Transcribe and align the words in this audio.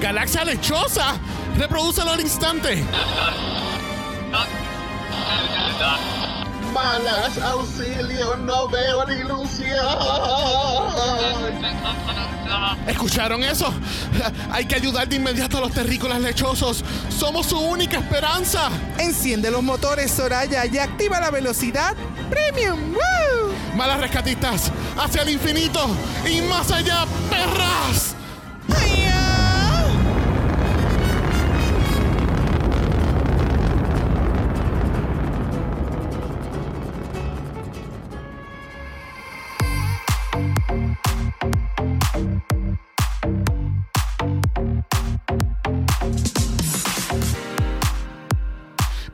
galaxia 0.00 0.44
lechosa. 0.44 1.14
Reprodúcelo 1.56 2.12
al 2.12 2.20
instante. 2.20 2.84
Malas, 6.72 7.38
auxilio, 7.38 8.36
no 8.36 8.68
veo 8.68 9.04
la 9.04 9.14
ilusión. 9.14 9.86
¿Escucharon 12.86 13.42
eso? 13.42 13.72
Hay 14.50 14.64
que 14.66 14.76
ayudar 14.76 15.08
de 15.08 15.16
inmediato 15.16 15.58
a 15.58 15.60
los 15.60 15.72
terrícolas 15.72 16.20
lechosos. 16.20 16.84
Somos 17.08 17.46
su 17.46 17.58
única 17.58 17.98
esperanza. 17.98 18.70
Enciende 18.98 19.50
los 19.50 19.62
motores, 19.62 20.10
Soraya, 20.10 20.64
y 20.66 20.78
activa 20.78 21.20
la 21.20 21.30
velocidad 21.30 21.94
premium. 22.30 22.92
¡Woo! 22.92 23.54
Malas 23.74 24.00
rescatistas, 24.00 24.72
hacia 24.96 25.22
el 25.22 25.30
infinito 25.30 25.88
y 26.28 26.40
más 26.42 26.70
allá, 26.70 27.04
perras. 27.30 28.17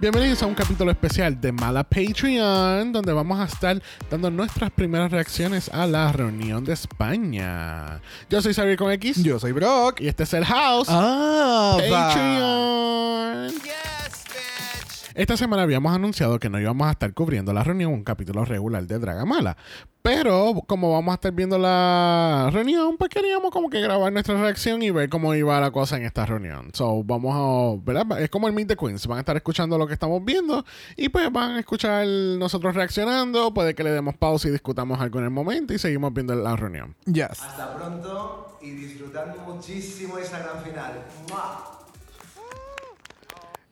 Bienvenidos 0.05 0.43
a 0.43 0.47
un 0.47 0.55
capítulo 0.55 0.91
especial 0.91 1.41
de 1.41 1.51
Mala 1.51 1.83
Patreon, 1.83 2.93
donde 2.93 3.11
vamos 3.11 3.41
a 3.41 3.45
estar 3.45 3.81
dando 4.11 4.31
nuestras 4.31 4.71
primeras 4.71 5.11
reacciones 5.11 5.71
a 5.71 5.87
la 5.87 6.13
reunión 6.13 6.63
de 6.63 6.75
España. 6.75 8.03
Yo 8.29 8.43
soy 8.43 8.53
Xavier 8.53 8.77
con 8.77 8.93
X 8.93 9.23
Yo 9.23 9.39
soy 9.41 9.53
Brock. 9.53 10.03
y 10.03 10.09
este 10.09 10.25
es 10.25 10.35
el 10.35 10.45
House 10.45 10.89
Ah, 10.91 11.79
Patreon. 11.89 13.55
Esta 15.15 15.37
semana 15.37 15.63
habíamos 15.63 15.95
anunciado 15.95 16.41
que 16.41 16.51
no 16.51 16.59
íbamos 16.59 16.89
a 16.89 16.91
estar 16.91 17.15
cubriendo 17.15 17.53
la 17.53 17.63
reunión, 17.63 17.93
un 17.93 18.03
capítulo 18.03 18.45
regular 18.45 18.85
de 18.85 18.99
Dragamala. 18.99 19.57
Pero 20.03 20.55
como 20.67 20.93
vamos 20.93 21.13
a 21.13 21.15
estar 21.15 21.31
viendo 21.31 21.57
la 21.57 22.51
reunión, 22.53 22.97
pues 22.97 23.11
queríamos 23.11 23.53
como 23.53 23.71
que 23.71 23.81
grabar 23.81 24.13
nuestra 24.13 24.41
reacción 24.41 24.83
y 24.83 24.91
ver 24.91 25.09
cómo 25.09 25.33
iba 25.37 25.61
la 25.61 25.71
cosa 25.71 25.99
en 25.99 26.05
esta 26.05 26.27
reunión. 26.27 26.71
So, 26.73 27.05
vamos 27.05 27.33
a, 27.33 27.81
¿verdad? 27.85 28.21
Es 28.21 28.29
como 28.29 28.49
el 28.49 28.55
Meet 28.55 28.67
the 28.67 28.77
Queens. 28.77 29.07
Van 29.07 29.19
a 29.19 29.21
estar 29.21 29.37
escuchando 29.37 29.79
lo 29.79 29.87
que 29.87 29.93
estamos 29.93 30.25
viendo 30.25 30.65
y 30.97 31.09
pues 31.11 31.31
van 31.31 31.53
a 31.53 31.61
escuchar 31.61 32.05
nosotros 32.09 32.75
reaccionando. 32.75 33.55
Puede 33.55 33.77
que 33.77 33.85
le 33.85 33.93
demos 33.93 34.17
pausa 34.17 34.49
y 34.49 34.51
discutamos 34.51 35.01
algo 35.01 35.21
en 35.21 35.27
el 35.27 35.31
momento 35.31 35.73
y 35.73 35.79
seguimos 35.79 36.13
viendo 36.13 36.35
la 36.35 36.57
reunión. 36.57 36.97
Yes. 37.07 37.41
Hasta 37.41 37.73
pronto 37.77 38.59
y 38.61 38.71
disfrutad 38.73 39.27
muchísimo 39.47 40.19
esa 40.19 40.41
gran 40.41 40.61
final. 40.65 41.05
¡Mua! 41.31 41.84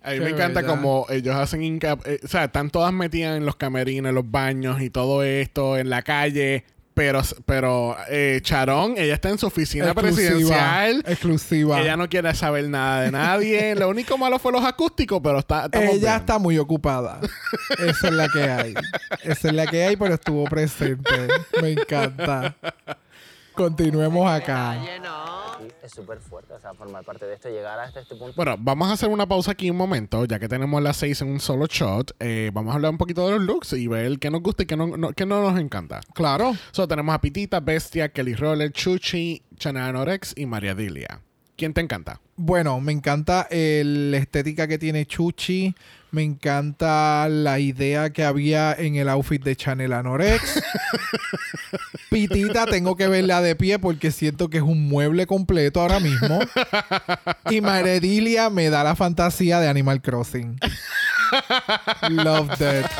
A 0.03 0.11
mí 0.11 0.19
Qué 0.19 0.25
me 0.25 0.31
encanta 0.31 0.61
verdad. 0.61 0.75
como 0.75 1.07
ellos 1.11 1.35
hacen 1.37 1.63
hinca... 1.63 1.97
eh, 2.05 2.19
o 2.25 2.29
sea, 2.29 2.45
están 2.45 2.71
todas 2.71 2.93
metidas 2.93 3.37
en 3.37 3.47
los 3.47 3.57
camerines, 3.57 4.09
en 4.11 4.15
los 4.15 4.31
baños 4.31 4.81
y 4.83 4.91
todo 4.91 5.23
esto, 5.23 5.77
en 5.79 5.91
la 5.91 6.03
calle. 6.03 6.65
Pero, 6.95 7.23
pero 7.47 7.97
eh, 8.11 8.41
Charón, 8.43 8.97
ella 8.99 9.15
está 9.15 9.31
en 9.31 9.39
su 9.39 9.47
oficina 9.47 9.95
presidencial. 9.95 11.03
Exclusiva. 11.07 11.81
Ella 11.81 11.97
no 11.97 12.07
quiere 12.09 12.35
saber 12.35 12.69
nada 12.69 13.03
de 13.05 13.11
nadie. 13.11 13.75
Lo 13.77 13.89
único 13.89 14.19
malo 14.19 14.39
fue 14.39 14.53
los 14.53 14.63
acústicos, 14.63 15.19
pero 15.25 15.39
está... 15.39 15.71
Ella 15.73 15.91
bien. 15.93 16.15
está 16.17 16.39
muy 16.39 16.59
ocupada. 16.59 17.19
Esa 17.79 18.09
es 18.09 18.13
la 18.13 18.29
que 18.29 18.43
hay. 18.43 18.75
Esa 19.25 19.49
es 19.49 19.55
la 19.55 19.67
que 19.69 19.85
hay, 19.85 19.97
pero 19.97 20.15
estuvo 20.15 20.45
presente. 20.45 21.11
Me 21.63 21.71
encanta. 21.71 22.55
Continuemos 23.55 24.31
acá. 24.31 24.77
Es 25.83 25.93
súper 25.93 26.19
fuerte, 26.19 26.55
o 26.55 26.61
sea, 26.61 26.75
formar 26.75 27.05
parte 27.05 27.25
de 27.27 27.35
esto, 27.35 27.49
llegar 27.49 27.79
hasta 27.79 28.01
este 28.01 28.15
punto. 28.17 28.33
Bueno, 28.37 28.57
vamos 28.59 28.89
a 28.89 28.93
hacer 28.93 29.09
una 29.09 29.27
pausa 29.27 29.53
aquí 29.53 29.71
un 29.71 29.77
momento, 29.77 30.25
ya 30.25 30.39
que 30.39 30.49
tenemos 30.49 30.83
las 30.83 30.97
seis 30.97 31.21
en 31.23 31.29
un 31.29 31.41
solo 31.41 31.67
shot. 31.67 32.13
Eh, 32.21 32.51
vamos 32.53 32.73
a 32.73 32.77
hablar 32.77 32.91
un 32.91 32.99
poquito 32.99 33.25
de 33.27 33.33
los 33.33 33.43
looks 33.43 33.73
y 33.75 33.87
ver 33.87 34.19
qué 34.19 34.31
nos 34.31 34.43
gusta 34.43 34.63
y 34.65 34.67
qué 34.67 34.77
no, 34.77 34.97
no- 34.97 35.13
qué 35.13 35.27
no 35.27 35.41
nos 35.51 35.61
encanta. 35.61 36.01
Claro. 36.15 36.53
So, 36.73 36.87
tenemos 36.89 37.15
a 37.15 37.21
Pitita, 37.21 37.61
Bestia, 37.61 38.09
Kelly 38.13 38.35
Roller, 38.35 38.73
Chuchi, 38.73 39.43
Chanel 39.57 40.05
Rex 40.05 40.35
y 40.37 40.47
María 40.47 40.75
Dilia. 40.75 41.21
¿Quién 41.57 41.75
te 41.75 41.81
encanta? 41.81 42.21
Bueno, 42.37 42.81
me 42.81 42.93
encanta 42.93 43.47
el- 43.51 44.11
la 44.11 44.17
estética 44.19 44.67
que 44.67 44.79
tiene 44.79 45.07
Chuchi. 45.07 45.75
Me 46.11 46.23
encanta 46.23 47.27
la 47.31 47.59
idea 47.59 48.11
que 48.11 48.25
había 48.25 48.75
en 48.75 48.97
el 48.97 49.09
outfit 49.09 49.43
de 49.43 49.57
Chanel 49.57 49.93
Anorex. 49.95 50.63
Pitita, 52.11 52.67
tengo 52.67 52.97
que 52.97 53.09
verla 53.09 53.41
de 53.41 53.57
pie 53.57 53.79
porque 53.79 54.11
siento 54.11 54.51
que 54.51 54.59
es 54.59 54.63
un 54.63 54.89
mueble 54.89 55.27
completo 55.27 55.81
ahora 55.81 56.01
mismo. 56.01 56.41
Y 57.51 57.61
Maredilia 57.61 58.49
me 58.51 58.71
da 58.71 58.83
la 58.85 58.95
fantasía 58.97 59.61
de 59.61 59.69
Animal 59.69 60.01
Crossing. 60.01 60.59
Love 62.11 62.59
that. 62.59 62.91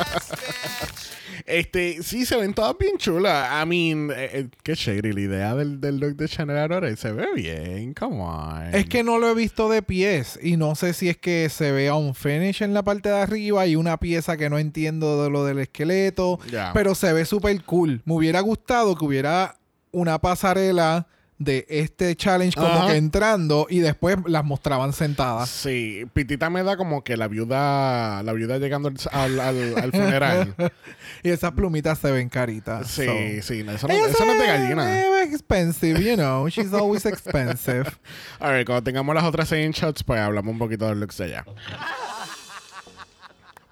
Este, 1.45 2.01
sí, 2.03 2.25
se 2.25 2.37
ven 2.37 2.53
todas 2.53 2.77
bien 2.77 2.97
chulas. 2.97 3.63
I 3.63 3.67
mean, 3.67 4.11
eh, 4.11 4.29
eh, 4.33 4.47
qué 4.63 4.75
shady 4.75 5.11
la 5.11 5.19
idea 5.19 5.55
del, 5.55 5.81
del 5.81 5.97
look 5.97 6.15
de 6.15 6.27
Chanel 6.29 6.69
Rex. 6.69 6.99
Se 6.99 7.11
ve 7.11 7.27
bien, 7.35 7.93
come 7.93 8.21
on. 8.21 8.73
Es 8.73 8.85
que 8.85 9.03
no 9.03 9.19
lo 9.19 9.29
he 9.29 9.35
visto 9.35 9.69
de 9.69 9.81
pies 9.81 10.39
y 10.41 10.55
no 10.55 10.75
sé 10.75 10.93
si 10.93 11.09
es 11.09 11.17
que 11.17 11.49
se 11.49 11.71
vea 11.71 11.95
un 11.95 12.15
finish 12.15 12.63
en 12.63 12.73
la 12.73 12.83
parte 12.83 13.09
de 13.09 13.15
arriba 13.15 13.67
y 13.67 13.75
una 13.75 13.97
pieza 13.97 14.37
que 14.37 14.49
no 14.49 14.57
entiendo 14.57 15.23
de 15.23 15.29
lo 15.29 15.43
del 15.43 15.59
esqueleto, 15.59 16.39
pero 16.73 16.95
se 16.95 17.11
ve 17.11 17.25
súper 17.25 17.61
cool. 17.63 18.01
Me 18.05 18.13
hubiera 18.13 18.39
gustado 18.39 18.95
que 18.95 19.05
hubiera 19.05 19.57
una 19.91 20.19
pasarela 20.19 21.07
de 21.43 21.65
este 21.69 22.15
challenge 22.15 22.55
como 22.55 22.67
Ajá. 22.67 22.87
que 22.87 22.97
entrando 22.97 23.67
y 23.69 23.79
después 23.79 24.17
las 24.27 24.43
mostraban 24.45 24.93
sentadas. 24.93 25.49
Sí, 25.49 26.05
Pitita 26.13 26.49
me 26.49 26.63
da 26.63 26.77
como 26.77 27.03
que 27.03 27.17
la 27.17 27.27
viuda, 27.27 28.23
la 28.23 28.33
viuda 28.33 28.57
llegando 28.57 28.89
al, 28.89 28.95
al- 29.11 29.39
al- 29.39 29.77
al 29.79 29.91
funeral. 29.91 30.55
Y 31.21 31.29
esas 31.29 31.51
plumitas 31.53 31.99
se 31.99 32.11
ven 32.11 32.27
caritas. 32.27 32.87
Sí, 32.89 33.05
so. 33.05 33.47
sí, 33.47 33.63
no, 33.63 33.71
eso, 33.71 33.87
no, 33.87 33.93
eso 33.93 34.25
no 34.25 34.33
es 34.33 34.39
de 34.39 34.45
gallina. 34.47 34.99
eh, 35.01 35.23
expensive, 35.23 36.03
you 36.03 36.15
know. 36.15 36.47
She's 36.49 36.73
always 36.73 37.05
expensive. 37.05 37.85
A 38.39 38.49
ver, 38.49 38.65
cuando 38.65 38.83
tengamos 38.83 39.15
las 39.15 39.23
otras 39.23 39.49
en 39.53 39.71
shots, 39.71 40.03
pues 40.03 40.19
hablamos 40.19 40.51
un 40.51 40.59
poquito 40.59 40.87
del 40.87 40.99
looks 40.99 41.17
de 41.17 41.27
ella. 41.27 41.45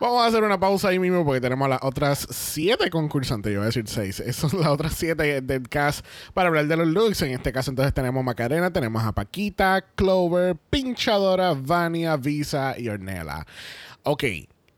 Vamos 0.02 0.24
a 0.24 0.26
hacer 0.26 0.44
una 0.44 0.60
pausa 0.60 0.88
ahí 0.90 0.98
mismo 0.98 1.24
porque 1.24 1.40
tenemos 1.40 1.70
las 1.70 1.78
otras 1.84 2.28
siete 2.32 2.90
concursantes. 2.90 3.54
Yo 3.54 3.60
voy 3.60 3.66
a 3.66 3.68
decir 3.68 3.84
seis. 3.88 4.20
Esas 4.26 4.50
son 4.50 4.62
las 4.62 4.70
otras 4.70 4.94
siete 4.98 5.42
del 5.42 5.70
cast 5.70 6.04
para 6.34 6.48
hablar 6.50 6.66
de 6.66 6.76
los 6.76 6.88
looks. 6.88 7.22
En 7.22 7.32
este 7.34 7.52
caso, 7.54 7.70
entonces 7.70 7.94
tenemos 7.94 8.20
a 8.22 8.24
Macarena, 8.24 8.74
tenemos 8.74 9.04
a 9.04 9.12
Paquita, 9.12 9.86
Clover, 9.96 10.56
Pinchadora, 10.72 11.54
Vania, 11.54 12.18
Visa 12.18 12.74
y 12.80 12.90
Ornella. 12.90 13.46
Ok, 14.02 14.24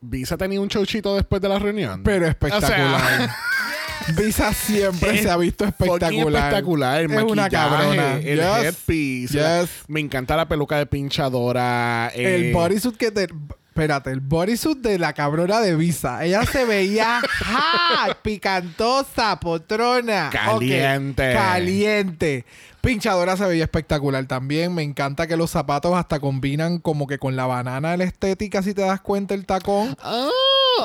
Visa 0.02 0.36
tenía 0.36 0.60
un 0.60 0.68
chouchito 0.68 1.16
después 1.16 1.42
de 1.42 1.48
la 1.48 1.58
reunión. 1.58 2.04
Pero 2.04 2.26
O 2.26 2.30
espectacular. 2.30 3.00
sea, 3.00 3.36
Visa 4.18 4.52
siempre 4.54 5.16
Es 5.16 5.22
se 5.22 5.30
ha 5.32 5.38
visto 5.38 5.64
espectacular. 5.64 6.44
espectacular. 6.50 7.02
El 7.02 7.12
es 7.14 7.24
una 7.24 7.50
cabrona. 7.50 8.16
el 8.18 8.40
Yes. 8.40 8.66
headpiece. 8.66 9.38
Yes. 9.40 9.70
me 9.88 10.02
encanta 10.02 10.36
la 10.36 10.50
peluca 10.50 10.78
de 10.80 10.86
pinchadora. 10.86 12.12
El 12.14 12.44
eh, 12.48 12.52
bodysuit 12.54 12.98
que 12.98 13.12
te... 13.12 13.28
Espérate, 13.74 14.12
el 14.12 14.20
bodysuit 14.20 14.78
de 14.78 15.00
la 15.00 15.14
cabrona 15.14 15.60
de 15.60 15.76
Visa. 15.76 16.24
Ella 16.24 16.46
se 16.46 16.64
veía 16.64 17.22
¡ja! 17.40 18.16
picantosa, 18.22 19.40
potrona. 19.40 20.30
Caliente. 20.32 21.34
Caliente. 21.34 22.46
Pinchadora 22.82 23.36
se 23.36 23.48
veía 23.48 23.64
espectacular 23.64 24.24
también. 24.26 24.76
Me 24.76 24.84
encanta 24.84 25.26
que 25.26 25.36
los 25.38 25.50
zapatos 25.50 25.96
hasta 25.96 26.20
combinan 26.20 26.78
como 26.78 27.08
que 27.08 27.18
con 27.18 27.36
la 27.36 27.48
banana 27.48 27.94
de 27.94 27.98
la 27.98 28.04
estética, 28.04 28.62
si 28.62 28.76
te 28.76 28.84
das 28.84 29.02
cuenta 29.02 29.34
el 29.34 29.48
tacón. 29.48 29.98
Oh, 30.04 30.30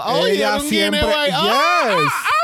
oh, 0.07 0.27
Ella 0.27 0.59
siempre- 0.61 1.01
Yes. 1.27 1.35
Ah. 1.35 2.38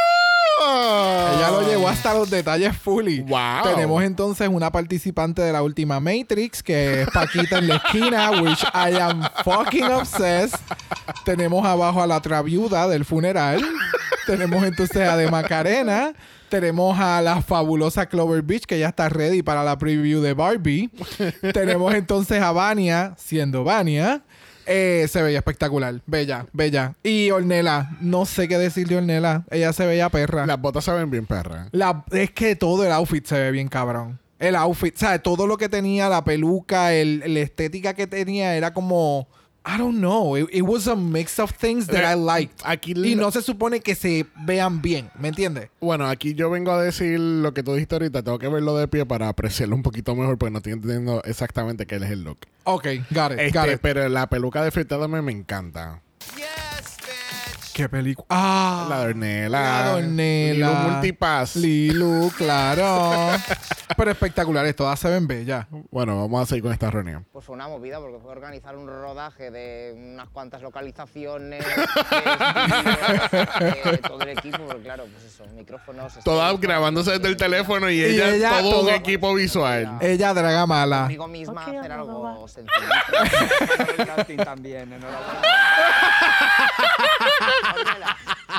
Ella 1.37 1.51
lo 1.51 1.67
llevó 1.67 1.89
hasta 1.89 2.15
los 2.15 2.31
detalles 2.31 2.77
fully. 2.77 3.21
Wow. 3.21 3.63
Tenemos 3.65 4.03
entonces 4.03 4.49
una 4.49 4.71
participante 4.71 5.43
de 5.43 5.53
la 5.53 5.63
última 5.63 6.01
Matrix, 6.01 6.63
que 6.63 7.03
es 7.03 7.11
Paquita 7.11 7.59
en 7.59 7.69
la 7.69 7.77
esquina, 7.77 8.31
which 8.43 8.63
I 8.75 8.97
am 8.99 9.23
fucking 9.45 9.85
obsessed. 9.85 10.59
Tenemos 11.25 11.65
abajo 11.65 12.03
a 12.03 12.07
la 12.07 12.19
otra 12.19 12.43
viuda 12.43 12.89
del 12.89 13.05
funeral. 13.05 13.65
Tenemos 14.27 14.65
entonces 14.65 15.09
a 15.09 15.17
De 15.17 15.31
Macarena. 15.31 16.13
Tenemos 16.49 16.99
a 17.01 17.21
la 17.21 17.43
fabulosa 17.43 18.07
Clover 18.07 18.43
Beach, 18.43 18.65
que 18.65 18.79
ya 18.79 18.89
está 18.89 19.09
ready 19.09 19.43
para 19.43 19.65
la 19.65 19.77
preview 19.77 20.21
de 20.21 20.35
Barbie. 20.35 20.89
Tenemos 21.53 21.93
entonces 21.95 22.41
a 22.41 22.53
Vania, 22.53 23.15
siendo 23.17 23.65
Vania. 23.65 24.23
Eh, 24.67 25.07
se 25.09 25.23
veía 25.23 25.39
espectacular. 25.39 26.01
Bella, 26.07 26.47
bella. 26.53 26.95
Y 27.03 27.31
Ornella, 27.31 27.91
no 28.01 28.27
sé 28.27 28.49
qué 28.49 28.59
decir 28.59 28.87
de 28.89 28.97
Ornella. 28.97 29.45
Ella 29.51 29.73
se 29.73 29.87
veía 29.87 30.09
perra. 30.09 30.47
Las 30.47 30.61
botas 30.61 30.85
se 30.85 30.93
ven 30.93 31.11
bien 31.11 31.27
perras. 31.27 31.69
La- 31.73 32.05
es 32.13 32.31
que 32.31 32.57
todo 32.57 32.85
el 32.85 32.93
outfit 32.93 33.25
se 33.27 33.39
ve 33.39 33.51
bien 33.51 33.69
cabrón. 33.69 34.19
El 34.39 34.57
outfit, 34.57 34.95
o 34.97 34.99
sea, 34.99 35.19
todo 35.21 35.47
lo 35.47 35.57
que 35.57 35.69
tenía, 35.69 36.09
la 36.09 36.25
peluca, 36.25 36.93
el, 36.93 37.23
la 37.27 37.41
estética 37.41 37.95
que 37.95 38.07
tenía 38.07 38.57
era 38.57 38.73
como... 38.75 39.29
I 39.67 39.79
don't 39.79 39.99
know. 40.01 40.37
It, 40.37 40.49
it 40.53 40.63
was 40.63 40.87
a 40.89 40.95
mix 40.95 41.39
of 41.39 41.51
things 41.53 41.87
that 41.87 42.05
I 42.05 42.15
liked. 42.21 42.61
Aquí 42.65 42.93
Y 42.95 43.15
no 43.15 43.31
se 43.31 43.41
supone 43.41 43.81
que 43.81 43.95
se 43.95 44.27
vean 44.45 44.83
bien, 44.83 45.11
¿me 45.19 45.29
entiendes? 45.29 45.71
Bueno, 45.81 46.07
aquí 46.07 46.35
yo 46.35 46.51
vengo 46.51 46.71
a 46.73 46.83
decir 46.83 47.19
lo 47.19 47.55
que 47.55 47.63
tú 47.63 47.73
dijiste 47.73 47.95
ahorita. 47.95 48.23
Tengo 48.23 48.39
que 48.39 48.49
verlo 48.49 48.77
de 48.77 48.89
pie 48.89 49.07
para 49.07 49.29
apreciarlo 49.29 49.75
un 49.75 49.83
poquito 49.83 50.15
mejor, 50.15 50.37
porque 50.37 50.53
no 50.53 50.59
estoy 50.59 50.75
entendiendo 50.75 51.23
exactamente 51.25 51.87
qué 51.87 51.97
es 51.97 52.03
el 52.03 52.25
look. 52.25 52.41
Ok, 52.65 52.89
got 53.11 53.33
it, 53.33 53.39
Este, 53.39 53.59
got 53.59 53.69
it. 53.71 53.79
pero 53.81 54.07
la 54.11 54.29
peluca 54.29 54.63
de 54.63 54.71
Fritada 54.71 55.09
me, 55.09 55.23
me 55.23 55.33
encanta. 55.33 56.03
¿Qué 57.75 57.89
película? 57.89 58.25
Ah, 58.31 58.87
La 58.89 59.01
de 59.01 59.07
Ornella. 59.11 59.49
La 59.49 59.83
de 59.83 59.95
Ornella. 60.05 60.69
Lilu 60.69 60.73
Multipass. 60.91 61.57
Lilu, 61.57 62.31
claro. 62.37 63.33
pero 63.97 64.13
espectaculares, 64.13 64.77
todas 64.77 64.97
se 65.01 65.09
ven 65.11 65.27
bellas. 65.27 65.67
Bueno, 65.91 66.17
vamos 66.21 66.43
a 66.43 66.47
seguir 66.47 66.63
con 66.63 66.73
esta 66.73 66.89
reunión. 66.89 67.27
Pues 67.33 67.45
fue 67.45 67.57
una 67.57 67.67
movida 67.67 67.99
porque 67.99 68.21
fue 68.21 68.31
organizar 68.31 68.77
un 68.77 68.87
rodaje 68.87 69.51
de 69.51 69.93
unas 69.97 70.29
cuantas 70.29 70.63
localizaciones, 70.63 71.65
de, 71.65 71.75
de 73.91 73.99
todo 73.99 74.21
el 74.23 74.29
equipo, 74.29 74.59
porque 74.69 74.83
claro, 74.85 75.07
pues 75.13 75.25
eso, 75.25 75.45
micrófonos... 75.57 76.15
Todas 76.23 76.61
grabándose 76.61 77.11
desde 77.11 77.27
el 77.27 77.37
teléfono 77.37 77.91
y 77.91 77.97
Y 77.97 78.05
ella, 78.05 78.37
ella 78.37 78.51
todo, 78.61 78.71
todo- 78.71 78.83
un 78.85 78.91
equipo 78.91 79.35
visual. 79.35 79.99
Ella 80.01 80.33
draga 80.33 80.65
mala. 80.67 81.01
Conmigo 81.03 81.27
misma 81.27 81.63
Ok, 81.67 81.75
hacer 81.77 81.91
algo 81.91 82.47
sencillo. 82.47 82.87
también, 84.45 84.93
enhorabuena. 84.93 85.41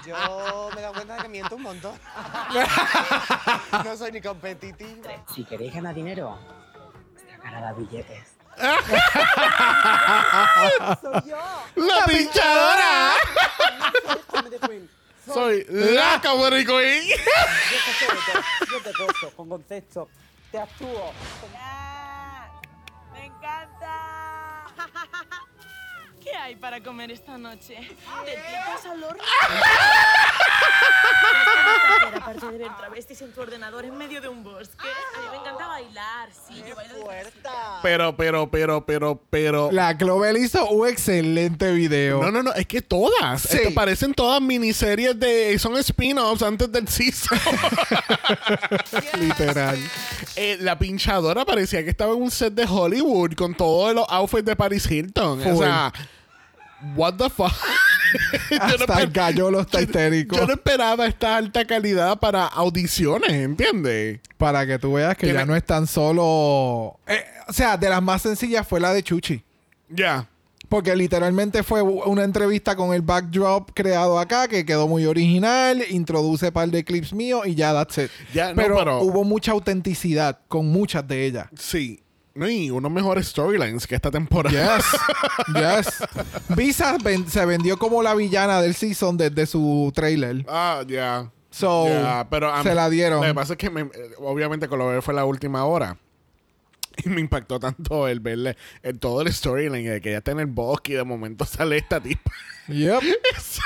Yo 0.05 0.69
me 0.73 0.79
he 0.79 0.83
dado 0.83 0.93
cuenta 0.93 1.15
de 1.15 1.21
que 1.23 1.29
miento 1.29 1.55
un 1.55 1.61
montón. 1.63 1.99
No 3.83 3.97
soy 3.97 4.11
ni 4.11 4.21
competitiva. 4.21 5.09
Si 5.33 5.43
queréis 5.45 5.73
ganar 5.73 5.95
dinero, 5.95 6.37
sacar 7.29 7.55
a 7.55 7.61
la 7.61 7.73
billetes. 7.73 8.35
¡La 11.75 12.05
pinchadora! 12.07 13.13
Soy 15.25 15.65
la 15.69 16.21
Comedy 16.23 16.65
Queen. 16.65 17.07
Yo 17.07 17.15
te 17.85 18.05
coso, 18.05 18.31
yo 18.71 18.79
te 18.81 18.93
coso, 18.93 19.31
con 19.35 19.49
concepto. 19.49 20.07
Te 20.51 20.59
actúo. 20.59 21.11
¿Qué 26.35 26.41
hay 26.41 26.55
para 26.57 26.81
comer 26.81 27.11
esta 27.11 27.37
noche? 27.37 27.75
¿Te 27.77 28.31
tientas 28.31 28.85
al 28.91 29.01
horno? 29.01 29.23
aparte 32.13 32.45
de 32.47 32.57
ver 32.57 32.75
travestis 32.75 33.21
en 33.21 33.31
tu 33.31 33.39
ordenador 33.39 33.85
en 33.85 33.97
medio 33.97 34.19
de 34.19 34.27
un 34.27 34.43
bosque? 34.43 34.75
A 35.15 35.21
mí 35.21 35.27
me 35.31 35.37
encanta 35.37 35.65
bailar, 35.65 36.29
sí, 36.45 36.61
yo 36.67 36.75
bailo 36.75 36.95
Puerta. 37.05 37.79
Pero, 37.81 38.17
pero, 38.17 38.51
pero, 38.51 38.85
pero, 38.85 39.21
pero. 39.29 39.69
La 39.71 39.97
Clover 39.97 40.35
hizo 40.35 40.67
un 40.67 40.89
excelente 40.89 41.71
video. 41.71 42.21
No, 42.21 42.31
no, 42.31 42.43
no, 42.43 42.53
es 42.53 42.65
que 42.65 42.81
todas. 42.81 43.41
Sí. 43.41 43.55
Esto 43.57 43.73
parecen 43.73 44.13
todas 44.13 44.41
miniseries 44.41 45.17
de. 45.17 45.57
Son 45.57 45.77
spin-offs 45.77 46.43
antes 46.43 46.69
del 46.69 46.89
season. 46.89 47.39
Literal. 49.19 49.77
Eh, 50.35 50.57
la 50.59 50.77
pinchadora 50.77 51.45
parecía 51.45 51.81
que 51.81 51.91
estaba 51.91 52.13
en 52.13 52.21
un 52.23 52.31
set 52.31 52.53
de 52.53 52.65
Hollywood 52.65 53.35
con 53.35 53.55
todos 53.55 53.95
los 53.95 54.05
outfits 54.09 54.43
de 54.43 54.55
Paris 54.57 54.91
Hilton. 54.91 55.39
O 55.39 55.43
Full. 55.43 55.63
sea, 55.63 55.93
what 56.95 57.15
the 57.15 57.29
fuck. 57.29 57.51
Yo 58.51 58.57
no 58.59 58.65
Hasta 58.65 59.01
el 59.01 59.11
gallolo 59.11 59.61
está 59.61 59.81
histérico. 59.81 60.35
Yo 60.35 60.45
no 60.45 60.53
esperaba 60.53 61.05
esta 61.05 61.35
alta 61.37 61.65
calidad 61.65 62.19
para 62.19 62.45
audiciones, 62.45 63.31
¿entiendes? 63.31 64.19
Para 64.37 64.65
que 64.65 64.79
tú 64.79 64.93
veas 64.93 65.17
que 65.17 65.33
ya 65.33 65.45
no 65.45 65.55
es 65.55 65.63
tan 65.63 65.87
solo. 65.87 66.99
Eh, 67.07 67.23
o 67.47 67.53
sea, 67.53 67.77
de 67.77 67.89
las 67.89 68.01
más 68.01 68.21
sencillas 68.21 68.67
fue 68.67 68.79
la 68.79 68.93
de 68.93 69.03
Chuchi. 69.03 69.43
Ya. 69.89 70.27
Porque 70.69 70.95
literalmente 70.95 71.61
fue 71.63 71.81
una 71.81 72.23
entrevista 72.23 72.75
con 72.75 72.93
el 72.93 73.01
backdrop 73.01 73.71
creado 73.73 74.19
acá 74.19 74.47
que 74.47 74.65
quedó 74.65 74.87
muy 74.87 75.05
original, 75.05 75.83
introduce 75.89 76.47
un 76.47 76.51
par 76.51 76.69
de 76.69 76.83
clips 76.83 77.13
míos 77.13 77.43
y 77.45 77.55
ya, 77.55 77.73
that's 77.73 77.97
it. 77.97 78.11
No, 78.33 78.55
pero- 78.55 79.01
hubo 79.01 79.23
mucha 79.23 79.51
autenticidad 79.51 80.39
con 80.47 80.67
muchas 80.67 81.07
de 81.07 81.25
ellas. 81.25 81.47
Sí. 81.57 82.01
No, 82.35 82.49
y 82.49 82.69
unos 82.69 82.91
mejores 82.91 83.27
storylines 83.27 83.87
que 83.87 83.95
esta 83.95 84.11
temporada. 84.11 84.77
Yes, 84.77 84.85
yes. 85.55 86.55
Visa 86.55 86.97
ven- 87.01 87.27
se 87.29 87.45
vendió 87.45 87.77
como 87.79 88.03
la 88.03 88.13
villana 88.13 88.61
del 88.61 88.75
season 88.75 89.15
desde 89.17 89.45
su 89.45 89.91
trailer. 89.95 90.45
Ah, 90.49 90.83
ya. 90.85 91.31
So, 91.49 91.87
Ya, 91.87 92.27
pero 92.29 92.51
se 92.61 92.69
mí- 92.69 92.75
la 92.75 92.89
dieron. 92.89 93.21
Lo 93.21 93.27
que 93.27 93.33
pasa 93.33 93.53
es 93.53 93.57
que 93.57 93.69
me- 93.69 93.81
eh, 93.83 93.89
obviamente 94.19 94.67
Color 94.67 95.01
fue 95.01 95.13
la 95.13 95.23
última 95.25 95.63
hora. 95.65 95.97
Y 97.05 97.09
me 97.09 97.19
impactó 97.19 97.59
tanto 97.59 98.07
el 98.07 98.21
verle 98.21 98.55
el, 98.81 98.99
todo 98.99 99.21
el 99.21 99.31
storyline 99.33 99.83
de 99.89 99.99
que 100.01 100.11
ya 100.11 100.19
está 100.19 100.31
en 100.31 100.39
el 100.39 100.45
bosque 100.45 100.93
y 100.93 100.95
de 100.95 101.03
momento 101.03 101.43
sale 101.45 101.77
esta 101.77 101.99
tipa. 102.01 102.31
Yep. 102.69 103.01
Es, 103.35 103.59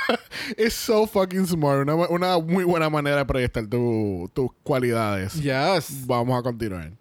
es 0.58 0.74
so 0.74 1.06
fucking 1.08 1.46
smart. 1.48 1.82
Una, 1.82 1.96
una 2.08 2.38
muy 2.40 2.64
buena 2.64 2.90
manera 2.90 3.18
de 3.18 3.26
proyectar 3.26 3.66
tu- 3.68 4.30
tus 4.34 4.50
cualidades. 4.64 5.34
Yes. 5.36 6.06
Vamos 6.08 6.40
a 6.40 6.44
continuar. 6.44 6.92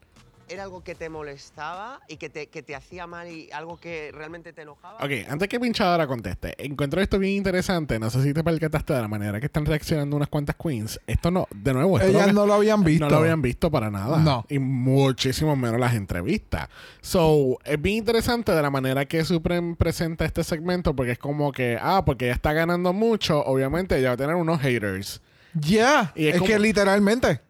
¿Era 0.50 0.62
algo 0.62 0.83
que 0.83 0.95
te 0.95 1.09
molestaba 1.11 2.00
y 2.09 2.17
que 2.17 2.31
te, 2.31 2.47
que 2.47 2.62
te 2.62 2.75
hacía 2.75 3.06
mal 3.06 3.29
y 3.29 3.50
algo 3.53 3.77
que 3.79 4.11
realmente 4.12 4.53
te 4.53 4.62
enojaba? 4.62 4.97
Ok, 4.97 5.29
antes 5.29 5.49
que 5.49 5.61
Pinchadora 5.61 6.06
conteste, 6.06 6.55
encuentro 6.65 7.00
esto 7.02 7.19
bien 7.19 7.35
interesante. 7.35 7.99
No 7.99 8.09
sé 8.09 8.23
si 8.23 8.33
te 8.33 8.43
percataste 8.43 8.95
de 8.95 9.00
la 9.02 9.09
manera 9.09 9.40
que 9.40 9.47
están 9.47 9.67
reaccionando 9.67 10.17
unas 10.17 10.28
cuantas 10.28 10.57
queens. 10.57 10.99
Esto 11.07 11.31
no, 11.31 11.47
de 11.55 11.75
nuevo, 11.75 11.99
esto 11.99 12.11
Ellas 12.11 12.33
no 12.33 12.47
lo 12.47 12.55
habían 12.55 12.83
visto. 12.83 13.05
No 13.05 13.11
lo 13.11 13.19
habían 13.19 13.43
visto 13.43 13.71
para 13.71 13.90
nada. 13.90 14.19
No. 14.19 14.47
Y 14.49 14.59
muchísimo 14.59 15.55
menos 15.55 15.78
las 15.78 15.95
entrevistas. 15.95 16.69
So, 17.02 17.59
es 17.64 17.81
bien 17.81 17.97
interesante 17.99 18.52
de 18.52 18.62
la 18.62 18.71
manera 18.71 19.05
que 19.05 19.25
Supreme 19.25 19.76
presenta 19.76 20.25
este 20.25 20.45
segmento 20.45 20.95
porque 20.97 21.12
es 21.12 21.19
como 21.19 21.52
que, 21.52 21.78
ah, 21.81 22.02
porque 22.07 22.26
ella 22.26 22.35
está 22.35 22.52
ganando 22.52 22.93
mucho, 22.93 23.45
obviamente 23.45 23.99
ella 23.99 24.09
va 24.09 24.14
a 24.14 24.17
tener 24.17 24.35
unos 24.35 24.61
haters. 24.61 25.21
Ya. 25.55 26.12
Y 26.14 26.26
es 26.28 26.35
es 26.35 26.40
como- 26.40 26.47
que 26.52 26.59
literalmente, 26.59 27.40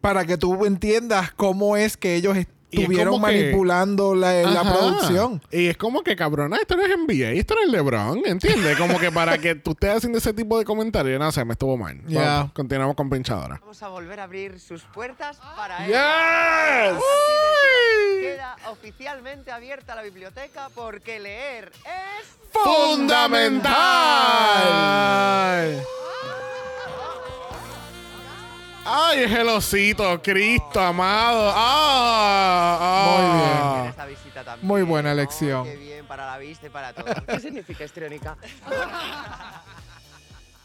para 0.00 0.24
que 0.24 0.36
tú 0.36 0.64
entiendas 0.64 1.32
cómo 1.32 1.76
es 1.76 1.96
que 1.96 2.14
ellos 2.16 2.36
estuvieron 2.72 3.14
que- 3.16 3.20
manipulando 3.20 4.14
la, 4.14 4.32
la 4.42 4.62
producción. 4.62 5.42
Y 5.50 5.66
es 5.66 5.76
como 5.76 6.02
que, 6.02 6.14
cabrona, 6.16 6.56
esto 6.56 6.76
no 6.76 6.84
es 6.84 6.96
NBA, 6.96 7.30
esto 7.32 7.54
no 7.56 7.62
es 7.62 7.68
LeBron, 7.68 8.22
¿entiendes? 8.24 8.78
Como 8.78 8.98
que 8.98 9.10
para 9.10 9.36
que 9.38 9.56
tú 9.56 9.72
estés 9.72 9.96
haciendo 9.96 10.18
ese 10.18 10.32
tipo 10.32 10.56
de 10.58 10.64
comentarios, 10.64 11.18
no 11.18 11.32
sé, 11.32 11.44
me 11.44 11.52
estuvo 11.54 11.76
mal. 11.76 12.00
Ya. 12.06 12.22
Vamos, 12.22 12.52
continuamos 12.52 12.94
con 12.96 13.10
Pinchadora. 13.10 13.58
Vamos 13.60 13.82
a 13.82 13.88
volver 13.88 14.20
a 14.20 14.24
abrir 14.24 14.60
sus 14.60 14.82
puertas 14.84 15.38
para 15.56 15.78
¡Yes! 15.86 15.88
ella. 15.96 16.92
De- 16.94 17.00
Queda 18.22 18.56
oficialmente 18.70 19.50
abierta 19.50 19.94
la 19.96 20.02
biblioteca 20.02 20.68
porque 20.74 21.18
leer 21.18 21.72
es... 21.84 22.28
¡Fundamental! 22.52 23.70
¡Ay, 28.84 29.24
es 29.24 29.32
el 29.32 29.48
osito! 29.48 30.20
¡Cristo 30.22 30.80
amado! 30.80 31.52
¡Ah! 31.54 32.78
ah. 32.80 33.72
Bien, 33.78 33.90
esta 33.90 34.06
visita 34.06 34.44
también. 34.44 34.66
Muy 34.66 34.82
buena 34.82 35.10
Oh, 35.10 35.12
elección. 35.12 35.64
qué 35.64 35.76
bien, 35.76 36.06
para 36.06 36.26
la 36.26 36.38
vista 36.38 36.66
y 36.66 36.70
para 36.70 36.92
todo. 36.92 37.06
¿Qué 37.26 37.40
significa 37.40 37.84
histriónica? 37.84 38.36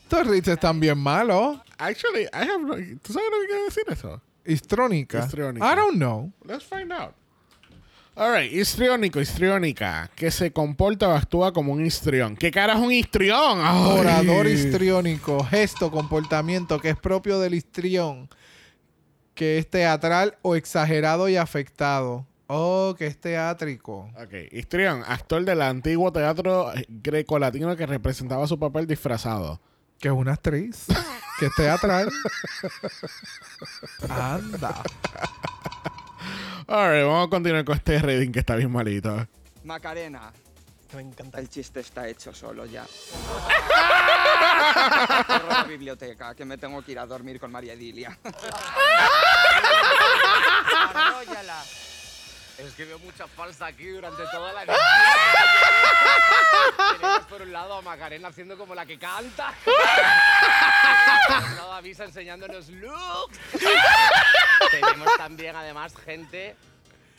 Estos 0.03 0.27
Ritz 0.27 0.48
están 0.48 0.79
bien 0.79 0.98
malos. 1.00 1.57
Actually, 1.77 2.24
I 2.25 2.48
have 2.48 2.60
no- 2.60 2.75
¿Tú 3.01 3.12
sabes 3.12 3.29
lo 3.31 3.39
que 3.41 3.48
quiere 3.48 3.63
decir 3.65 3.84
eso? 3.89 4.22
Histrónica. 4.45 5.19
Histrónica. 5.19 5.72
I 5.72 5.75
don't 5.75 5.95
know. 5.98 6.31
Let's 6.45 6.63
find 6.63 6.91
out. 6.93 7.13
Alright, 8.17 8.53
histriónico, 8.53 9.19
histriónica. 9.19 10.10
Que 10.15 10.31
se 10.31 10.53
comporta 10.53 11.10
o 11.10 11.12
actúa 11.12 11.51
como 11.51 11.74
un 11.74 11.86
histrión. 11.86 12.38
¿Qué 12.38 12.50
cara 12.50 12.74
es 12.74 12.79
un 12.79 12.93
histrión? 12.93 13.60
Ay. 13.62 14.00
Orador 14.00 14.48
histriónico, 14.48 15.43
gesto, 15.43 15.91
comportamiento 15.91 16.79
que 16.79 16.91
es 16.91 16.95
propio 16.98 17.41
del 17.41 17.53
histrión, 17.55 18.29
que 19.34 19.57
es 19.57 19.69
teatral 19.69 20.38
o 20.43 20.55
exagerado 20.55 21.27
y 21.27 21.36
afectado. 21.36 22.25
Oh, 22.48 22.95
que 22.98 23.07
es 23.07 23.19
teátrico. 23.19 24.10
Ok, 24.15 24.34
histrión, 24.51 25.03
actor 25.05 25.43
del 25.43 25.62
antiguo 25.62 26.13
teatro 26.13 26.72
grecolatino 26.88 27.75
que 27.75 27.86
representaba 27.86 28.48
su 28.48 28.57
papel 28.57 28.88
disfrazado. 28.88 29.60
Que 30.00 30.07
es 30.07 30.13
una 30.13 30.34
actriz. 30.34 30.86
que 31.38 31.48
es 31.48 31.55
teatral. 31.55 32.10
Anda. 34.10 34.84
Alright, 36.67 37.05
vamos 37.05 37.27
a 37.27 37.29
continuar 37.29 37.63
con 37.63 37.75
este 37.75 38.00
reading 38.00 38.31
que 38.31 38.39
está 38.39 38.55
bien 38.55 38.72
malito. 38.72 39.27
Macarena. 39.63 40.31
Me 40.95 41.01
encanta. 41.01 41.39
El 41.39 41.48
chiste 41.48 41.81
está 41.81 42.07
hecho 42.07 42.34
solo 42.34 42.65
ya. 42.65 42.84
Corro 45.27 45.51
a 45.51 45.60
la 45.60 45.63
biblioteca, 45.65 46.34
que 46.34 46.43
me 46.43 46.57
tengo 46.57 46.81
que 46.81 46.93
ir 46.93 47.00
a 47.00 47.05
dormir 47.05 47.39
con 47.39 47.51
María 47.51 47.74
Edilia. 47.74 48.17
Arróllala. 50.89 51.62
Es 52.57 52.74
que 52.74 52.86
veo 52.86 52.98
mucha 53.00 53.27
falsa 53.27 53.65
aquí 53.67 53.88
durante 53.88 54.24
toda 54.31 54.53
la 54.53 54.65
noche. 54.65 54.79
Tenemos 56.93 57.25
por 57.25 57.41
un 57.41 57.51
lado 57.51 57.74
a 57.74 57.81
Macarena 57.81 58.29
haciendo 58.29 58.57
como 58.57 58.74
la 58.74 58.86
que 58.86 58.98
canta. 58.98 59.53
por 61.27 61.36
otro 61.36 61.55
lado 61.57 61.74
a 61.74 61.81
Visa 61.81 62.05
enseñándonos 62.05 62.69
looks. 62.69 63.39
Tenemos 64.72 65.10
también 65.18 65.56
además 65.56 65.96
gente 65.96 66.56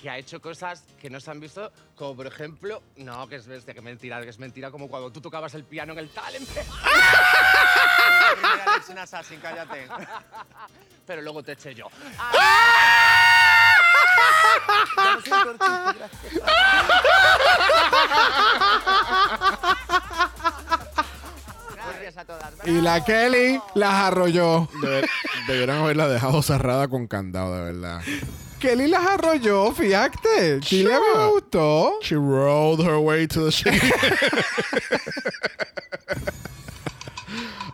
que 0.00 0.10
ha 0.10 0.18
hecho 0.18 0.40
cosas 0.40 0.84
que 1.00 1.08
no 1.08 1.20
se 1.20 1.30
han 1.30 1.40
visto, 1.40 1.72
como 1.94 2.16
por 2.16 2.26
ejemplo, 2.26 2.82
no, 2.96 3.26
que 3.28 3.36
es 3.36 3.46
bestia, 3.46 3.72
que 3.72 3.80
mentira, 3.80 4.20
que 4.22 4.28
es 4.28 4.38
mentira, 4.38 4.70
como 4.70 4.88
cuando 4.88 5.10
tú 5.10 5.20
tocabas 5.20 5.54
el 5.54 5.64
piano 5.64 5.94
en 5.94 6.00
el 6.00 6.10
talent. 6.10 6.48
Lección 8.74 8.98
Assassin, 8.98 9.40
cállate. 9.40 9.88
Pero 11.06 11.22
luego 11.22 11.42
te 11.42 11.52
eché 11.52 11.74
yo. 11.74 11.88
A 22.16 22.24
todas. 22.24 22.52
Y 22.64 22.80
la 22.80 23.04
Kelly 23.04 23.60
las 23.74 23.92
arrolló. 23.94 24.68
Debe- 24.80 25.06
debieran 25.46 25.78
haberla 25.82 26.08
dejado 26.08 26.40
cerrada 26.42 26.88
con 26.88 27.06
candado, 27.06 27.54
de 27.56 27.72
verdad. 27.72 28.00
Kelly 28.58 28.86
las 28.88 29.04
arrolló, 29.06 29.70
fíjate. 29.72 30.60
Chile 30.60 30.88
me 30.90 31.12
Sure. 31.14 31.30
gustó. 31.30 31.98
She 32.00 32.14
rolled 32.16 32.80
her 32.86 32.96
way 32.96 33.26
to 33.28 33.44
the 33.44 33.50
ship. 33.52 33.74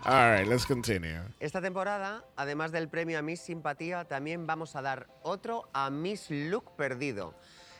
Alright, 0.04 0.49
let's 0.49 0.66
continue. 0.66 1.20
Esta 1.38 1.61
temporada, 1.61 2.25
además 2.37 2.72
del 2.72 2.88
premio 2.88 3.18
a 3.18 3.22
Miss 3.22 3.40
Simpatía, 3.40 4.04
también 4.04 4.46
vamos 4.46 4.75
a 4.75 4.82
dar 4.82 5.06
otro 5.22 5.68
a 5.72 5.90
Miss 5.90 6.26
Look 6.30 6.75
Perdido. 6.76 7.34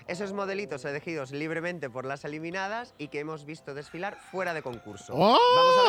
Esos 0.09 0.33
modelitos 0.33 0.85
elegidos 0.85 1.31
libremente 1.31 1.89
por 1.91 2.05
las 2.05 2.25
eliminadas 2.25 2.95
y 2.99 3.09
que 3.09 3.21
hemos 3.21 3.45
visto 3.45 3.75
desfilar 3.75 4.19
fuera 4.31 4.53
de 4.55 4.63
concurso. 4.63 5.13
Vamos 5.17 5.39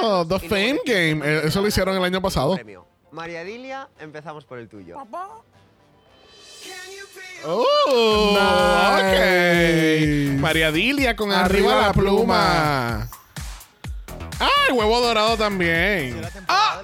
a 0.01 0.05
Oh, 0.05 0.27
The 0.27 0.39
Fame 0.47 0.79
Game. 0.85 1.21
Eh, 1.23 1.41
Eso 1.45 1.61
lo 1.61 1.67
hicieron 1.67 1.95
el 1.97 2.03
año 2.03 2.21
pasado. 2.21 2.57
María 3.11 3.43
Dilia, 3.43 3.89
empezamos 3.99 4.45
por 4.45 4.59
el 4.59 4.67
tuyo. 4.69 4.97
Oh, 7.45 8.37
Nice. 9.01 10.33
ok. 10.35 10.39
María 10.39 10.71
Dilia 10.71 11.15
con 11.15 11.31
arriba, 11.31 11.45
Arriba 11.45 11.75
la 11.75 11.81
la 11.87 11.93
pluma. 11.93 13.09
Ah, 14.39 14.49
el 14.69 14.73
huevo 14.73 15.01
dorado 15.01 15.37
también. 15.37 16.21
Ah. 16.47 16.81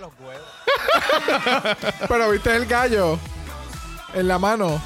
Pero 2.07 2.29
viste 2.29 2.55
el 2.55 2.65
gallo 2.65 3.19
en 4.13 4.27
la 4.27 4.39
mano. 4.39 4.81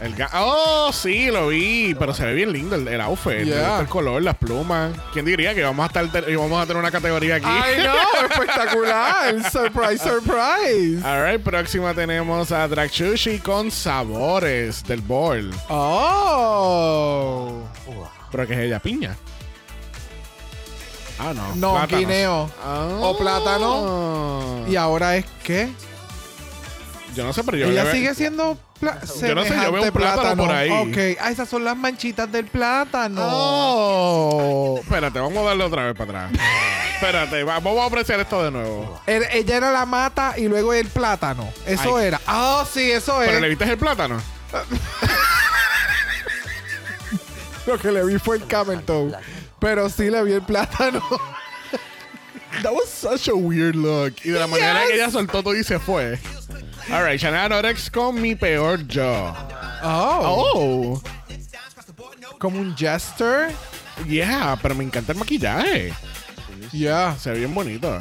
El 0.00 0.14
oh, 0.34 0.90
sí, 0.92 1.30
lo 1.30 1.48
vi. 1.48 1.94
Pero 1.94 2.12
se 2.12 2.24
ve 2.26 2.34
bien 2.34 2.52
lindo 2.52 2.76
el, 2.76 2.86
el 2.88 3.00
outfit. 3.00 3.32
Me 3.38 3.44
Yeah. 3.44 3.60
gusta 3.60 3.80
El 3.80 3.88
color, 3.88 4.22
las 4.22 4.36
plumas. 4.36 4.92
¿Quién 5.12 5.24
diría 5.24 5.54
que 5.54 5.62
vamos 5.62 5.84
a, 5.84 5.86
estar 5.86 6.28
íbamos 6.28 6.60
a 6.62 6.66
tener 6.66 6.80
una 6.80 6.90
categoría 6.90 7.36
aquí? 7.36 7.46
¡Ay, 7.48 7.84
no! 7.84 8.26
¡Espectacular! 8.30 9.50
¡Surprise, 9.50 9.98
surprise! 9.98 11.04
Alright, 11.06 11.42
próxima 11.42 11.94
tenemos 11.94 12.52
a 12.52 12.66
Dragshushi 12.68 13.38
con 13.38 13.70
sabores 13.70 14.84
del 14.84 15.00
bowl. 15.00 15.50
¡Oh! 15.68 17.62
¿Pero 18.30 18.46
qué 18.46 18.52
es 18.54 18.58
ella? 18.60 18.80
¿Piña? 18.80 19.16
Ah, 21.18 21.32
no. 21.32 21.54
No, 21.54 21.72
plátanos. 21.74 22.00
guineo. 22.00 22.50
Ah. 22.62 22.88
O 23.00 23.16
plátano. 23.16 24.64
¿Y 24.68 24.76
ahora 24.76 25.16
es 25.16 25.24
qué? 25.44 25.68
Yo 27.14 27.24
no 27.24 27.32
sé, 27.32 27.44
pero 27.44 27.56
yo 27.56 27.66
Ella 27.66 27.90
sigue 27.92 28.14
siendo 28.14 28.58
pla- 28.80 28.98
Yo 29.20 29.34
no 29.34 29.44
sé, 29.44 29.54
yo 29.62 29.72
veo 29.72 29.82
un 29.84 29.90
plátano 29.92 30.44
por 30.44 30.52
ahí. 30.54 30.70
Ok. 30.70 31.18
Ah, 31.20 31.30
esas 31.30 31.48
son 31.48 31.64
las 31.64 31.76
manchitas 31.76 32.30
del 32.30 32.46
plátano. 32.46 33.20
Oh, 33.24 34.78
espérate, 34.82 35.18
vamos 35.20 35.38
a 35.38 35.42
darle 35.48 35.64
otra 35.64 35.84
vez 35.86 35.94
para 35.96 36.26
atrás. 36.26 36.40
espérate, 36.94 37.44
va- 37.44 37.60
vamos 37.60 37.80
a 37.80 37.84
apreciar 37.86 38.18
esto 38.20 38.42
de 38.42 38.50
nuevo. 38.50 39.00
Er- 39.06 39.28
ella 39.32 39.56
era 39.56 39.70
la 39.70 39.86
mata 39.86 40.34
y 40.36 40.48
luego 40.48 40.74
el 40.74 40.88
plátano. 40.88 41.48
Eso 41.66 41.96
Ay. 41.98 42.06
era. 42.06 42.20
Ah, 42.26 42.64
sí, 42.70 42.90
eso 42.90 43.16
¿Pero 43.20 43.32
es. 43.36 43.40
le 43.40 43.48
viste 43.48 43.64
el 43.64 43.78
plátano? 43.78 44.20
Lo 47.66 47.78
que 47.78 47.90
le 47.90 48.04
vi 48.04 48.18
fue 48.18 48.36
el 48.36 48.46
camel 48.46 48.82
toe. 48.82 49.12
Pero 49.58 49.88
sí 49.88 50.10
le 50.10 50.22
vi 50.24 50.32
el 50.32 50.42
plátano. 50.42 51.02
That 52.62 52.72
was 52.72 52.88
such 52.88 53.28
a 53.28 53.34
weird 53.34 53.74
look. 53.74 54.14
Y 54.22 54.30
de 54.30 54.38
la 54.38 54.46
manera 54.46 54.80
Yes. 54.82 54.88
que 54.90 54.94
ella 54.96 55.10
soltó 55.10 55.42
todo 55.42 55.56
y 55.56 55.64
se 55.64 55.78
fue. 55.78 56.18
Alright, 56.90 57.18
Chanel 57.20 57.48
Norex 57.50 57.90
con 57.90 58.20
mi 58.20 58.34
peor 58.34 58.86
yo. 58.86 59.34
Oh. 59.82 61.00
Oh, 61.02 61.02
Como 62.38 62.60
un 62.60 62.74
jester. 62.76 63.52
yeah, 64.06 64.56
pero 64.60 64.74
me 64.74 64.84
encanta 64.84 65.12
el 65.12 65.18
maquillaje. 65.18 65.92
Yeah. 66.72 67.16
Se 67.18 67.30
ve 67.30 67.38
bien 67.38 67.54
bonito. 67.54 68.00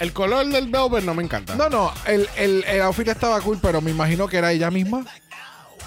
El 0.00 0.12
color 0.12 0.46
del 0.46 0.68
velvet 0.68 1.04
no 1.04 1.14
me 1.14 1.22
encanta. 1.22 1.54
No, 1.56 1.68
no. 1.68 1.92
El, 2.06 2.28
el, 2.36 2.64
el 2.66 2.80
outfit 2.82 3.08
estaba 3.08 3.40
cool, 3.40 3.58
pero 3.60 3.80
me 3.80 3.90
imagino 3.90 4.26
que 4.28 4.38
era 4.38 4.52
ella 4.52 4.70
misma. 4.70 5.04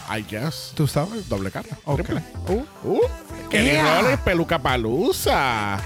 I 0.10 0.24
guess. 0.24 0.72
¿Tú 0.76 0.88
sabes? 0.88 1.28
Doble 1.28 1.52
cara. 1.52 1.68
Ok. 1.86 1.98
triple. 2.04 2.24
Uh, 2.48 2.64
uh. 2.88 3.02
Kelly 3.50 3.72
Yeah. 3.72 4.02
Rollins, 4.02 4.22
peluca 4.22 4.58
palusa. 4.60 5.78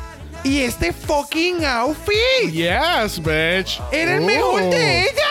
Y 0.43 0.61
este 0.61 0.91
fucking 0.93 1.65
outfit. 1.65 2.51
Yes, 2.51 3.19
bitch. 3.21 3.81
Era 3.91 4.15
el 4.15 4.21
Uh. 4.23 4.25
mejor 4.25 4.61
de 4.69 5.03
ella. 5.03 5.30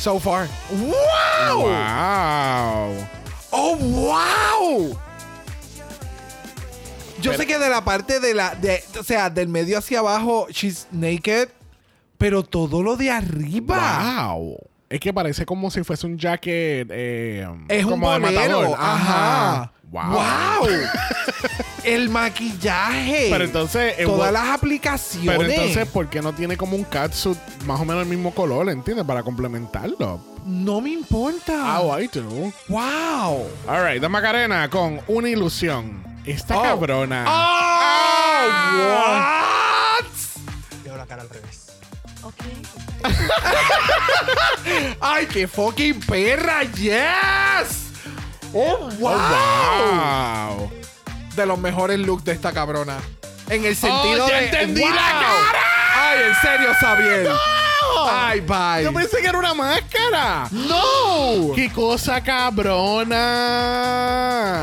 So 0.00 0.18
far. 0.18 0.48
¡Wow! 0.70 1.62
Wow. 1.62 3.06
¡Oh, 3.50 3.76
wow! 3.76 4.98
Yo 7.20 7.32
Pero- 7.32 7.36
sé 7.36 7.46
que 7.46 7.58
de 7.58 7.68
la 7.68 7.84
parte 7.84 8.18
de 8.18 8.32
la. 8.34 8.54
De, 8.54 8.82
o 8.98 9.02
sea, 9.02 9.28
del 9.28 9.48
medio 9.48 9.76
hacia 9.78 9.98
abajo, 9.98 10.46
she's 10.50 10.86
naked. 10.90 11.50
Pero 12.16 12.42
todo 12.42 12.82
lo 12.82 12.96
de 12.96 13.10
arriba. 13.10 14.26
Wow. 14.32 14.56
Es 14.88 15.00
que 15.00 15.12
parece 15.12 15.44
como 15.46 15.70
si 15.70 15.82
fuese 15.84 16.06
un 16.06 16.16
jacket. 16.18 16.88
eh, 16.90 17.46
Es 17.68 17.84
un 17.84 17.90
como 17.92 18.10
de 18.12 18.18
bolero. 18.20 18.40
matador. 18.70 18.76
Ajá. 18.78 19.72
Wow. 19.90 20.10
Wow. 20.12 20.68
El 21.84 22.10
maquillaje. 22.10 23.28
Pero 23.30 23.44
entonces. 23.44 23.94
eh, 23.98 24.04
Todas 24.04 24.32
las 24.32 24.50
aplicaciones. 24.50 25.36
Pero 25.38 25.50
entonces, 25.50 25.88
¿por 25.88 26.08
qué 26.08 26.20
no 26.22 26.32
tiene 26.34 26.56
como 26.56 26.76
un 26.76 26.84
catsuit 26.84 27.38
más 27.64 27.80
o 27.80 27.84
menos 27.84 28.02
el 28.02 28.08
mismo 28.08 28.32
color, 28.34 28.68
entiendes? 28.68 29.04
Para 29.06 29.22
complementarlo. 29.22 30.20
No 30.44 30.80
me 30.80 30.90
importa. 30.90 31.80
Oh, 31.80 31.98
I 31.98 32.06
do. 32.08 32.52
Wow. 32.68 33.48
Alright, 33.66 34.00
de 34.00 34.08
Macarena 34.08 34.68
con 34.70 35.00
una 35.08 35.28
ilusión. 35.28 36.04
Esta 36.24 36.58
Oh. 36.58 36.62
cabrona. 36.62 37.24
Oh, 37.26 38.46
what? 38.78 40.04
Veo 40.84 40.96
la 40.96 41.06
cara 41.06 41.22
al 41.22 41.30
revés. 41.30 41.66
¡Ay, 45.00 45.26
qué 45.26 45.48
fucking 45.48 46.00
perra! 46.00 46.62
¡Yes! 46.64 47.89
¡Oh, 48.52 48.88
wow! 48.98 49.12
Oh, 49.12 50.56
wow. 50.58 50.70
De 51.36 51.46
los 51.46 51.58
mejores 51.58 51.98
looks 51.98 52.24
de 52.24 52.32
esta 52.32 52.52
cabrona. 52.52 52.98
En 53.48 53.64
el 53.64 53.74
sentido 53.76 54.26
Oh, 54.26 54.28
ya 54.28 54.36
de. 54.38 54.44
entendí 54.46 54.80
¡Wow! 54.82 54.90
la 54.90 54.96
cara. 54.96 55.58
¡Ay, 55.96 56.18
en 56.28 56.34
serio, 56.40 56.70
Xavier! 56.80 57.28
¡Ay, 58.08 58.40
bye! 58.40 58.84
Yo 58.84 58.92
pensé 58.92 59.20
que 59.20 59.26
era 59.28 59.38
una 59.38 59.54
máscara. 59.54 60.46
¡No! 60.50 61.52
¡Qué 61.54 61.70
cosa 61.72 62.20
cabrona! 62.20 63.16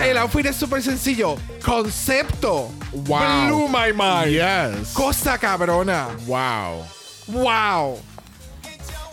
El 0.04 0.18
outfit 0.18 0.46
es 0.46 0.56
súper 0.56 0.82
sencillo. 0.82 1.36
Concepto. 1.64 2.72
Wow. 2.94 3.48
Blew 3.48 3.68
my 3.68 3.92
mind. 3.94 4.30
Yes. 4.32 4.94
Cosa 4.94 5.38
cabrona. 5.38 6.08
Wow. 6.26 6.86
¡Wow! 7.28 8.00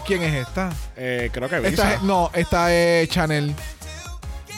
¿Quién 0.07 0.23
es 0.23 0.47
esta? 0.47 0.71
Eh, 0.97 1.31
creo 1.33 1.49
que 1.49 1.57
Esta 1.67 1.95
es- 1.95 2.03
no, 2.03 2.31
esta 2.35 2.73
es 2.73 3.09
Chanel. 3.09 3.55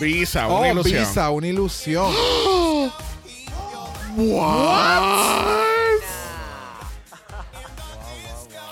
Visa, 0.00 0.46
una 0.46 0.54
Oh, 0.56 0.66
ilusión. 0.72 1.04
Visa, 1.04 1.30
una 1.30 1.46
ilusión. 1.46 2.12
What? 4.16 6.02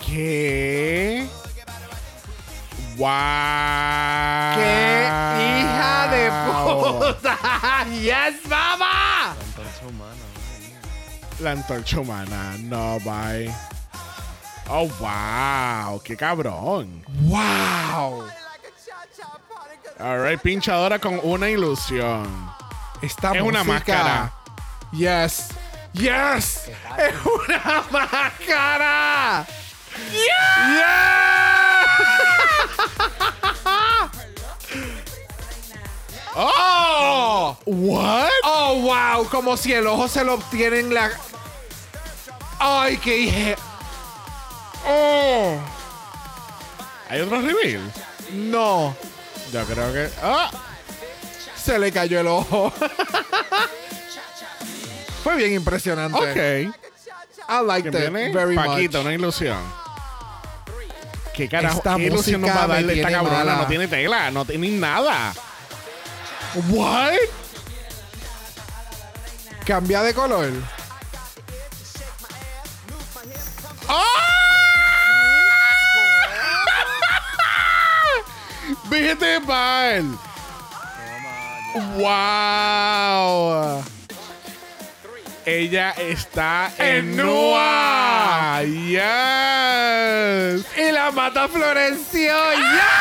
¿Qué? 0.07 1.27
Wow. 2.97 3.07
¡Qué 4.57 5.61
hija 5.61 6.09
de 6.09 6.31
puta! 6.55 7.85
¡Yes, 8.01 8.47
mamá! 8.49 9.35
La 11.41 11.51
antorcha 11.51 12.01
humana. 12.01 12.55
No, 12.61 12.99
bye. 13.01 13.53
Oh, 14.71 14.89
wow. 15.01 16.01
Qué 16.03 16.17
cabrón. 16.17 17.05
¡Wow! 17.23 18.25
Alright, 19.99 20.41
pinchadora 20.41 20.99
con 20.99 21.21
una 21.23 21.49
ilusión. 21.49 22.51
Esta 23.01 23.33
Es 23.33 23.43
una 23.43 23.63
máscara. 23.65 24.33
Yes. 24.93 25.49
Yes. 25.93 26.69
Es 26.99 27.15
una 27.25 27.85
máscara. 27.91 29.47
¡Oh! 36.37 37.57
¿What? 37.65 38.31
Oh, 38.43 38.81
wow. 38.83 39.29
Como 39.29 39.57
si 39.57 39.73
el 39.73 39.87
ojo 39.87 40.09
se 40.09 40.25
lo 40.25 40.35
obtiene 40.35 40.81
en 40.81 40.93
la. 40.93 41.13
Ay, 42.59 42.97
qué 42.97 43.13
dije. 43.13 43.57
Oh. 44.87 45.57
¿Hay 47.09 47.21
otro 47.21 47.41
reveal? 47.41 47.93
No. 48.33 48.97
Yo 49.55 49.65
creo 49.67 49.93
que. 49.93 50.11
¡Ah! 50.21 50.51
Se 51.55 51.79
le 51.79 51.93
cayó 51.93 52.19
el 52.19 52.27
ojo. 52.27 52.73
Fue 55.23 55.37
bien 55.37 55.53
impresionante. 55.53 56.19
Ok. 56.19 56.75
I 57.49 57.65
liked 57.65 57.93
¿Quién 57.93 58.17
it 58.17 58.35
very 58.35 58.57
Paquito, 58.57 58.99
much. 58.99 59.07
una 59.07 59.15
ilusión. 59.15 59.59
¿Qué 61.33 61.49
carajo? 61.49 61.77
Esta 61.79 61.95
¿Qué 61.95 62.07
ilusión 62.07 62.41
nos 62.41 62.51
va 62.51 62.65
a 62.65 62.67
darle 62.67 62.97
esta 62.97 63.13
cabrona? 63.13 63.39
mala. 63.39 63.57
No 63.59 63.67
tiene 63.69 63.87
tela, 63.87 64.33
no 64.33 64.45
tiene 64.45 64.71
nada. 64.71 65.33
What? 66.71 67.15
Cambia 69.65 70.03
de 70.03 70.15
color. 70.15 70.51
Fíjate 78.91 79.41
mal. 79.41 80.05
Wow. 81.97 83.83
Ella 85.47 85.91
está 85.99 86.73
en 86.79 87.17
Nua. 87.17 88.63
Yes. 88.63 90.65
Y 90.79 90.93
la 90.93 91.11
mata 91.13 91.49
florenció. 91.49 92.33
¡Ya! 92.33 93.01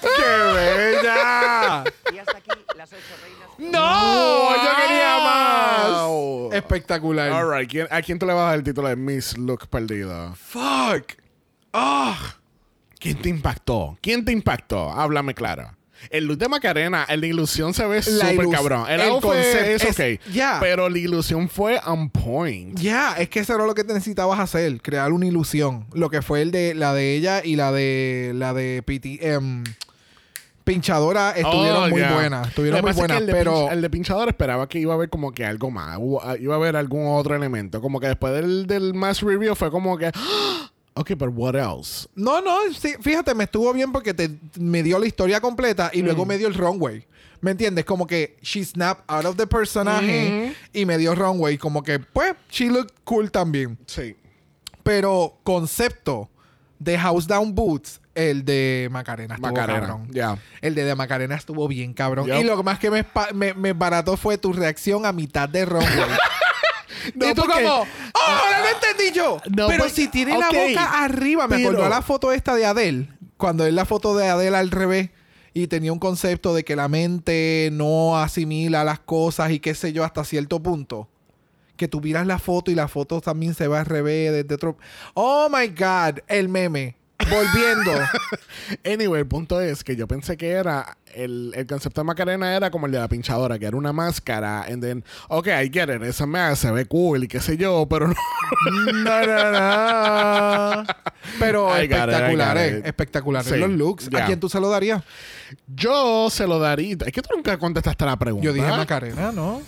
¡Qué 0.00 0.52
bella! 0.54 1.84
Y 2.12 2.18
hasta 2.18 2.38
aquí 2.38 2.50
las 2.76 2.92
ocho 2.92 3.00
reinas. 3.22 3.48
¡No! 3.58 4.56
¡Yo 4.56 4.70
quería 4.76 5.18
más! 5.18 6.54
Espectacular. 6.54 7.30
All 7.32 7.48
right. 7.50 7.70
¿quién- 7.70 7.88
¿A 7.90 8.02
quién 8.02 8.18
tú 8.18 8.26
le 8.26 8.32
vas 8.34 8.42
a 8.42 8.46
dar 8.46 8.54
el 8.56 8.64
título 8.64 8.88
de 8.88 8.96
Miss 8.96 9.36
Look 9.38 9.68
Perdido? 9.68 10.34
Fuck. 10.34 11.12
Ah. 11.72 12.36
¿Quién 12.98 13.20
te 13.20 13.28
impactó? 13.28 13.98
¿Quién 14.00 14.24
te 14.24 14.32
impactó? 14.32 14.90
Háblame 14.92 15.34
claro. 15.34 15.70
El 16.10 16.24
look 16.26 16.38
de 16.38 16.48
Macarena, 16.48 17.04
el 17.08 17.20
de 17.20 17.28
ilusión 17.28 17.74
se 17.74 17.86
ve 17.86 18.02
súper 18.02 18.48
cabrón. 18.50 18.86
El, 18.88 19.00
el 19.00 19.08
outfit 19.10 19.30
concept 19.30 19.66
es 19.84 20.18
ok. 20.18 20.20
Pero 20.60 20.88
la 20.88 20.98
ilusión 20.98 21.48
fue 21.48 21.80
on 21.86 22.10
point. 22.10 22.76
Ya, 22.78 23.14
es 23.18 23.28
que 23.28 23.38
eso 23.40 23.54
era 23.54 23.64
lo 23.66 23.74
que 23.74 23.84
te 23.84 23.92
necesitabas 23.94 24.40
hacer, 24.40 24.80
crear 24.82 25.12
una 25.12 25.26
ilusión. 25.26 25.86
Lo 25.92 26.10
que 26.10 26.20
fue 26.22 26.42
el 26.42 26.50
de 26.50 26.74
la 26.74 26.92
de 26.92 27.14
ella 27.14 27.40
y 27.44 27.54
la 27.54 27.70
de 27.70 28.32
la 28.34 28.52
de 28.52 28.82
PT, 28.84 29.18
em, 29.32 29.62
pinchadora 30.64 31.30
estuvieron 31.36 31.84
Oh, 31.84 31.88
muy 31.88 32.02
buenas, 32.02 32.48
estuvieron 32.48 32.80
muy 32.80 32.90
pasa 32.90 33.02
es 33.02 33.06
que 33.06 33.12
buenas, 33.18 33.34
pero 33.36 33.66
pinch- 33.68 33.72
el 33.72 33.82
de 33.82 33.90
pinchador 33.90 34.28
esperaba 34.28 34.68
que 34.68 34.78
iba 34.80 34.92
a 34.92 34.96
haber 34.96 35.08
como 35.08 35.32
que 35.32 35.44
algo 35.44 35.70
más. 35.70 35.98
Iba 36.40 36.54
a 36.54 36.56
haber 36.56 36.76
algún 36.76 37.06
otro 37.16 37.34
elemento. 37.36 37.80
Como 37.80 38.00
que 38.00 38.08
después 38.08 38.32
del, 38.32 38.66
del 38.66 38.92
mass 38.94 39.22
review 39.22 39.54
fue 39.54 39.70
como 39.70 39.96
que. 39.98 40.10
"Ah, 40.14 40.71
Ok, 40.94 41.12
pero 41.18 41.30
what 41.30 41.54
else? 41.54 42.06
no, 42.14 42.40
no, 42.42 42.58
sí, 42.78 42.94
fíjate, 43.00 43.34
me 43.34 43.44
estuvo 43.44 43.72
bien 43.72 43.90
porque 43.92 44.12
te 44.12 44.30
me 44.58 44.82
dio 44.82 44.98
la 44.98 45.06
historia 45.06 45.40
completa 45.40 45.90
y 45.92 46.02
Mm. 46.02 46.04
luego 46.04 46.26
me 46.26 46.36
dio 46.38 46.48
el 46.48 46.54
runway. 46.54 47.06
¿Me 47.40 47.50
entiendes? 47.50 47.84
Como 47.84 48.06
que 48.06 48.36
she 48.42 48.64
snapped 48.64 49.02
out 49.08 49.24
of 49.24 49.36
the 49.36 49.46
personaje 49.48 50.54
y 50.72 50.84
me 50.86 50.96
dio 50.98 51.14
runway. 51.14 51.58
Como 51.58 51.82
que, 51.82 51.98
pues, 51.98 52.34
she 52.50 52.66
looked 52.70 52.94
cool 53.04 53.30
también. 53.32 53.76
Sí. 53.86 54.14
Pero 54.84 55.38
concepto 55.42 56.28
de 56.78 56.98
House 56.98 57.26
Down 57.26 57.54
Boots, 57.54 58.00
el 58.14 58.44
de 58.44 58.88
Macarena 58.92 59.34
estuvo 59.34 59.50
Macarena. 59.52 59.80
cabrón. 59.80 60.08
El 60.60 60.74
de, 60.74 60.84
de 60.84 60.94
Macarena 60.94 61.34
estuvo 61.34 61.66
bien 61.68 61.94
cabrón. 61.94 62.28
Y 62.32 62.44
lo 62.44 62.62
más 62.62 62.78
que 62.78 62.90
me, 62.90 63.04
me, 63.34 63.54
me 63.54 63.72
barató 63.72 64.16
fue 64.16 64.38
tu 64.38 64.52
reacción 64.52 65.04
a 65.06 65.12
mitad 65.12 65.48
de 65.48 65.64
runway. 65.64 65.88
No, 67.14 67.28
y 67.30 67.34
tú 67.34 67.42
porque- 67.42 67.62
como, 67.62 67.82
¡oh, 67.82 67.86
ahora 68.20 68.60
lo 68.60 68.68
entendí 68.68 69.12
yo! 69.16 69.38
No, 69.56 69.66
pero 69.68 69.88
si 69.88 70.08
tiene 70.08 70.36
la 70.38 70.48
boca 70.48 71.04
arriba, 71.04 71.46
me 71.48 71.56
pero- 71.56 71.70
acordó 71.70 71.84
a 71.86 71.88
la 71.88 72.02
foto 72.02 72.32
esta 72.32 72.54
de 72.54 72.66
Adele. 72.66 73.08
Cuando 73.36 73.66
es 73.66 73.72
la 73.74 73.84
foto 73.84 74.16
de 74.16 74.28
Adele 74.28 74.56
al 74.56 74.70
revés. 74.70 75.10
Y 75.54 75.66
tenía 75.66 75.92
un 75.92 75.98
concepto 75.98 76.54
de 76.54 76.64
que 76.64 76.76
la 76.76 76.88
mente 76.88 77.68
no 77.72 78.16
asimila 78.18 78.84
las 78.84 79.00
cosas 79.00 79.50
y 79.50 79.60
qué 79.60 79.74
sé 79.74 79.92
yo 79.92 80.02
hasta 80.02 80.24
cierto 80.24 80.62
punto. 80.62 81.08
Que 81.76 81.88
tú 81.88 82.00
miras 82.00 82.26
la 82.26 82.38
foto 82.38 82.70
y 82.70 82.74
la 82.74 82.88
foto 82.88 83.20
también 83.20 83.52
se 83.54 83.68
va 83.68 83.80
al 83.80 83.86
revés 83.86 84.32
desde 84.32 84.54
otro... 84.54 84.78
¡Oh, 85.12 85.48
my 85.50 85.68
God! 85.68 86.20
El 86.26 86.48
meme. 86.48 86.96
Volviendo. 87.30 87.92
Anyway, 88.86 89.20
el 89.20 89.26
punto 89.26 89.60
es 89.60 89.84
que 89.84 89.96
yo 89.96 90.06
pensé 90.06 90.36
que 90.36 90.50
era. 90.50 90.96
El, 91.14 91.52
el 91.54 91.66
concepto 91.66 92.00
de 92.00 92.04
Macarena 92.06 92.56
era 92.56 92.70
como 92.70 92.86
el 92.86 92.92
de 92.92 92.98
la 92.98 93.08
pinchadora, 93.08 93.58
que 93.58 93.66
era 93.66 93.76
una 93.76 93.92
máscara. 93.92 94.62
And 94.62 94.82
then, 94.82 95.04
ok, 95.28 95.46
I 95.48 95.70
get 95.70 95.90
it, 95.94 96.02
esa 96.02 96.24
mask 96.24 96.62
se 96.62 96.70
ve 96.70 96.86
cool 96.86 97.24
y 97.24 97.28
qué 97.28 97.40
sé 97.40 97.56
yo, 97.58 97.86
pero 97.90 98.08
no. 98.08 98.14
No, 98.92 99.26
no, 99.26 99.52
no. 99.52 100.84
Pero 101.38 101.76
espectaculares, 101.76 102.84
espectaculares 102.84 103.52
Sí, 103.52 103.58
los 103.58 103.70
looks. 103.70 104.08
¿A 104.14 104.24
quién 104.26 104.40
tú 104.40 104.48
se 104.48 104.58
lo 104.60 104.70
darías? 104.70 105.02
Yo 105.66 106.28
se 106.30 106.46
lo 106.46 106.58
daría. 106.58 106.96
Es 107.04 107.12
que 107.12 107.22
tú 107.22 107.34
nunca 107.34 107.58
contestaste 107.58 108.04
la 108.04 108.16
pregunta. 108.16 108.44
Yo 108.44 108.52
dije 108.52 108.68
Macarena, 108.68 109.32
¿no? 109.32 109.62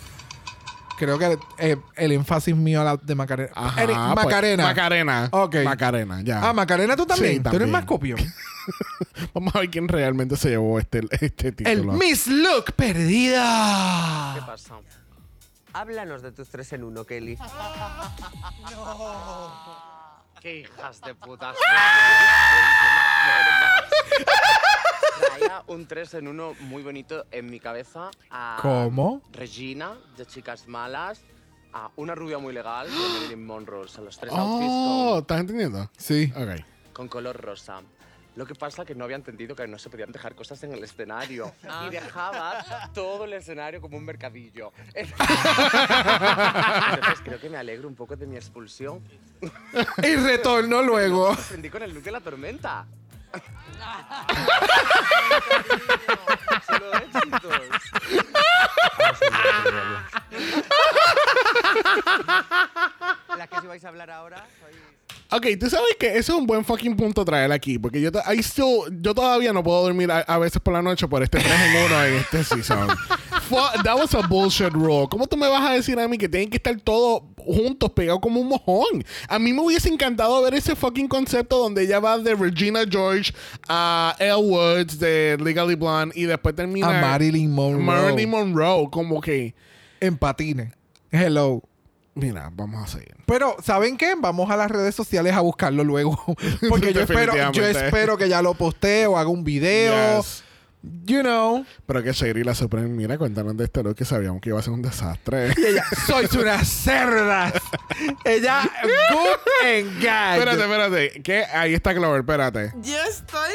Creo 0.97 1.19
que 1.19 1.37
eh, 1.57 1.77
el 1.95 2.11
énfasis 2.13 2.55
mío 2.55 2.81
a 2.81 2.83
la 2.83 2.97
de 2.97 3.15
Macarena. 3.15 3.51
Ajá, 3.53 3.85
pues, 3.85 3.97
Macarena. 3.97 4.63
Macarena. 4.63 5.29
Ok. 5.31 5.55
Macarena, 5.63 6.21
ya. 6.21 6.49
Ah, 6.49 6.53
Macarena 6.53 6.95
tú 6.95 7.05
también. 7.05 7.33
Sí, 7.35 7.39
Tú 7.39 7.49
eres 7.49 7.59
también. 7.59 7.71
más 7.71 7.85
copión. 7.85 8.19
Vamos 9.33 9.53
a 9.55 9.59
ver 9.59 9.69
quién 9.69 9.87
realmente 9.87 10.35
se 10.37 10.49
llevó 10.49 10.79
este, 10.79 11.01
este 11.11 11.49
el 11.49 11.55
título. 11.55 11.93
Miss 11.93 12.27
Look 12.27 12.73
perdida. 12.75 14.33
¿Qué 14.35 14.41
pasa? 14.45 14.75
Háblanos 15.73 16.21
de 16.21 16.31
tus 16.31 16.47
tres 16.49 16.71
en 16.73 16.83
uno, 16.83 17.03
Kelly. 17.03 17.37
¡Qué 20.41 20.59
hijas 20.59 21.01
de 21.01 21.15
puta! 21.15 21.53
Traía 25.19 25.63
un 25.67 25.87
3 25.87 26.13
en 26.15 26.27
1 26.27 26.53
muy 26.61 26.83
bonito 26.83 27.25
en 27.31 27.49
mi 27.49 27.59
cabeza. 27.59 28.11
A 28.29 28.57
¿Cómo? 28.61 29.21
Regina, 29.31 29.93
de 30.17 30.25
Chicas 30.25 30.67
Malas. 30.67 31.21
A 31.73 31.89
una 31.97 32.15
rubia 32.15 32.37
muy 32.37 32.53
legal, 32.53 32.87
de 32.89 32.95
Marilyn 32.95 33.45
Monroe. 33.45 33.83
O 33.83 33.87
sea, 33.87 34.01
los 34.03 34.17
tres 34.17 34.31
outfits 34.33 34.71
Oh, 34.73 35.17
¿estás 35.19 35.41
entendiendo? 35.41 35.89
Sí. 35.97 36.31
Ok. 36.35 36.45
con, 36.45 36.65
con 36.93 37.07
color 37.09 37.35
rosa. 37.41 37.81
Lo 38.35 38.45
que 38.45 38.53
pasa 38.53 38.83
que 38.83 38.95
no 38.95 39.05
había 39.05 39.15
entendido 39.15 39.55
que 39.55 39.65
no 39.65 39.79
se 39.79 39.89
podían 39.89 40.11
dejar 40.11 40.35
cosas 40.35 40.61
en 40.63 40.73
el 40.73 40.83
escenario. 40.83 41.53
Y 41.85 41.89
dejaba 41.89 42.89
todo 42.93 43.23
el 43.23 43.31
escenario 43.33 43.79
como 43.79 43.95
un 43.97 44.03
mercadillo. 44.03 44.73
Entonces 44.93 45.19
creo 47.23 47.39
que 47.39 47.49
me 47.49 47.55
alegro 47.57 47.87
un 47.87 47.95
poco 47.95 48.15
de 48.17 48.27
mi 48.27 48.35
expulsión. 48.35 49.01
Y 50.03 50.15
retorno 50.17 50.81
luego. 50.81 51.29
Aprendí 51.31 51.69
con 51.69 51.83
el 51.83 51.93
look 51.93 52.03
de 52.03 52.11
la 52.11 52.19
tormenta. 52.19 52.85
Solo 56.67 56.93
a. 56.93 57.03
Ok, 65.31 65.47
tú 65.59 65.69
sabes 65.69 65.95
que 65.99 66.17
eso 66.17 66.33
es 66.33 66.39
un 66.39 66.45
buen 66.45 66.63
fucking 66.63 66.95
punto 66.95 67.25
traer 67.25 67.51
aquí. 67.51 67.79
Porque 67.79 67.99
yo, 67.99 68.09
I 68.09 68.39
still- 68.39 69.01
yo 69.01 69.13
todavía 69.13 69.51
no 69.53 69.63
puedo 69.63 69.83
dormir 69.83 70.11
a, 70.11 70.37
veces 70.37 70.61
por 70.61 70.73
la 70.73 70.81
noche 70.81 71.07
por 71.07 71.23
este 71.23 71.39
3 71.39 71.51
en 71.51 71.85
1 71.85 72.03
en 72.05 72.13
este 72.15 72.43
season. 72.43 72.87
That 73.83 73.95
was 73.97 74.13
a 74.13 74.21
bullshit 74.27 74.73
rule. 74.73 75.07
¿Cómo 75.09 75.27
tú 75.27 75.37
me 75.37 75.47
vas 75.47 75.61
a 75.69 75.73
decir 75.73 75.99
a 75.99 76.07
mí 76.07 76.17
que 76.17 76.29
tienen 76.29 76.49
que 76.49 76.57
estar 76.57 76.79
todo 76.81 77.23
juntos, 77.45 77.91
pegados 77.91 78.21
como 78.21 78.41
un 78.41 78.49
mojón. 78.49 79.05
A 79.27 79.39
mí 79.39 79.53
me 79.53 79.61
hubiese 79.61 79.89
encantado 79.89 80.41
ver 80.41 80.55
ese 80.55 80.75
fucking 80.75 81.07
concepto 81.07 81.57
donde 81.57 81.83
ella 81.83 81.99
va 81.99 82.17
de 82.17 82.35
Regina 82.35 82.81
George 82.89 83.33
a 83.67 84.15
Elle 84.19 84.35
Woods 84.35 84.99
de 84.99 85.37
Legally 85.39 85.75
Blonde 85.75 86.13
y 86.17 86.23
después 86.25 86.55
termina 86.55 86.97
A 86.97 87.01
Marilyn 87.01 87.51
Monroe. 87.51 87.83
Marilyn 87.83 88.29
Monroe, 88.29 88.89
como 88.89 89.21
que. 89.21 89.53
En 89.99 90.17
patines. 90.17 90.73
Hello. 91.11 91.61
Mira, 92.15 92.49
vamos 92.53 92.83
a 92.83 92.87
seguir. 92.87 93.15
Pero, 93.25 93.57
¿saben 93.61 93.97
qué? 93.97 94.15
Vamos 94.17 94.49
a 94.49 94.55
las 94.55 94.71
redes 94.71 94.95
sociales 94.95 95.33
a 95.33 95.41
buscarlo 95.41 95.83
luego. 95.83 96.17
Porque 96.69 96.93
yo 96.93 97.01
espero, 97.01 97.33
yo 97.51 97.65
espero 97.65 98.17
que 98.17 98.29
ya 98.29 98.41
lo 98.41 98.53
postee 98.53 99.05
o 99.05 99.17
haga 99.17 99.29
un 99.29 99.43
video. 99.43 100.17
Yes. 100.17 100.43
You 101.05 101.21
know. 101.21 101.65
Pero 101.85 102.03
que 102.03 102.11
Sherry 102.11 102.43
la 102.43 102.55
Supreme, 102.55 102.87
mira, 102.89 103.17
cuéntanos 103.17 103.55
de 103.57 103.65
este 103.65 103.83
look 103.83 103.95
que 103.95 104.05
sabíamos 104.05 104.41
que 104.41 104.49
iba 104.49 104.59
a 104.59 104.61
ser 104.61 104.73
un 104.73 104.81
desastre. 104.81 105.53
Y 105.57 105.65
ella, 105.65 105.83
sois 106.05 106.31
unas 106.33 106.67
cerdas. 106.67 107.53
ella, 108.23 108.61
good 109.11 109.39
and 109.65 110.01
gag. 110.01 110.39
espérate, 110.39 110.61
espérate. 110.61 111.21
Que 111.21 111.45
ahí 111.45 111.73
está 111.73 111.93
Clover, 111.93 112.19
espérate. 112.21 112.71
Yo 112.81 112.97
estoy 113.03 113.53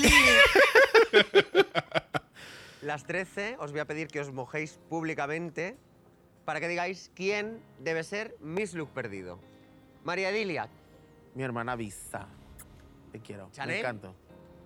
libre. 0.00 1.32
Las 2.82 3.04
13 3.04 3.56
os 3.60 3.70
voy 3.70 3.80
a 3.80 3.84
pedir 3.86 4.08
que 4.08 4.20
os 4.20 4.32
mojéis 4.32 4.80
públicamente 4.88 5.76
para 6.44 6.60
que 6.60 6.68
digáis 6.68 7.10
quién 7.14 7.60
debe 7.78 8.02
ser 8.02 8.36
Miss 8.40 8.74
Look 8.74 8.90
perdido. 8.90 9.38
María 10.04 10.30
Edilia, 10.30 10.68
Mi 11.34 11.44
hermana 11.44 11.76
Visa. 11.76 12.26
Te 13.12 13.20
quiero. 13.20 13.50
Chanel. 13.52 13.74
Me 13.74 13.78
encanto. 13.78 14.14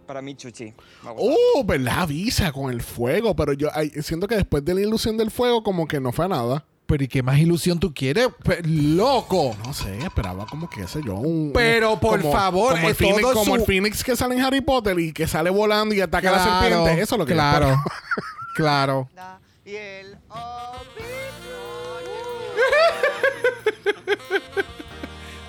Para 0.06 0.22
mí, 0.22 0.34
Chuchi. 0.36 0.72
Uh, 1.16 1.64
¿verdad? 1.64 2.02
Avisa 2.02 2.52
con 2.52 2.70
el 2.72 2.80
fuego. 2.82 3.34
Pero 3.34 3.52
yo 3.52 3.68
ay, 3.74 3.90
siento 4.02 4.28
que 4.28 4.36
después 4.36 4.64
de 4.64 4.74
la 4.74 4.80
ilusión 4.80 5.16
del 5.16 5.30
fuego, 5.30 5.62
como 5.62 5.86
que 5.88 5.98
no 6.00 6.12
fue 6.12 6.28
nada. 6.28 6.64
Pero 6.86 7.02
¿y 7.02 7.08
qué 7.08 7.20
más 7.20 7.36
ilusión 7.38 7.80
tú 7.80 7.92
quieres? 7.92 8.28
Pe- 8.44 8.62
loco. 8.62 9.56
No 9.64 9.74
sé, 9.74 9.98
esperaba 9.98 10.46
como 10.46 10.70
que, 10.70 10.82
qué 10.82 10.86
sé 10.86 11.00
yo, 11.04 11.14
un... 11.16 11.50
Pero, 11.52 11.94
un- 11.94 11.98
por 12.00 12.20
como- 12.20 12.32
favor, 12.32 12.74
como 12.74 12.86
el, 12.86 12.92
es 12.92 12.96
Phoenix, 12.98 13.20
todo 13.22 13.34
como 13.34 13.56
el 13.56 13.62
Phoenix 13.62 14.04
que 14.04 14.14
sale 14.14 14.36
en 14.36 14.42
Harry 14.42 14.60
Potter 14.60 14.96
y 15.00 15.12
que 15.12 15.26
sale 15.26 15.50
volando 15.50 15.96
y 15.96 16.00
ataca 16.00 16.28
a 16.28 16.32
la 16.32 16.60
serpiente. 16.60 17.02
Eso 17.02 17.16
es 17.16 17.18
lo 17.18 17.26
que 17.26 17.32
yo 17.32 17.38
Claro. 17.40 17.76
claro. 18.54 19.08
y 19.64 19.74
el 19.74 20.16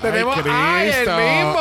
Tenemos- 0.02 0.38
¡Ay, 0.48 0.89
el 0.89 1.00
mismo! 1.08 1.60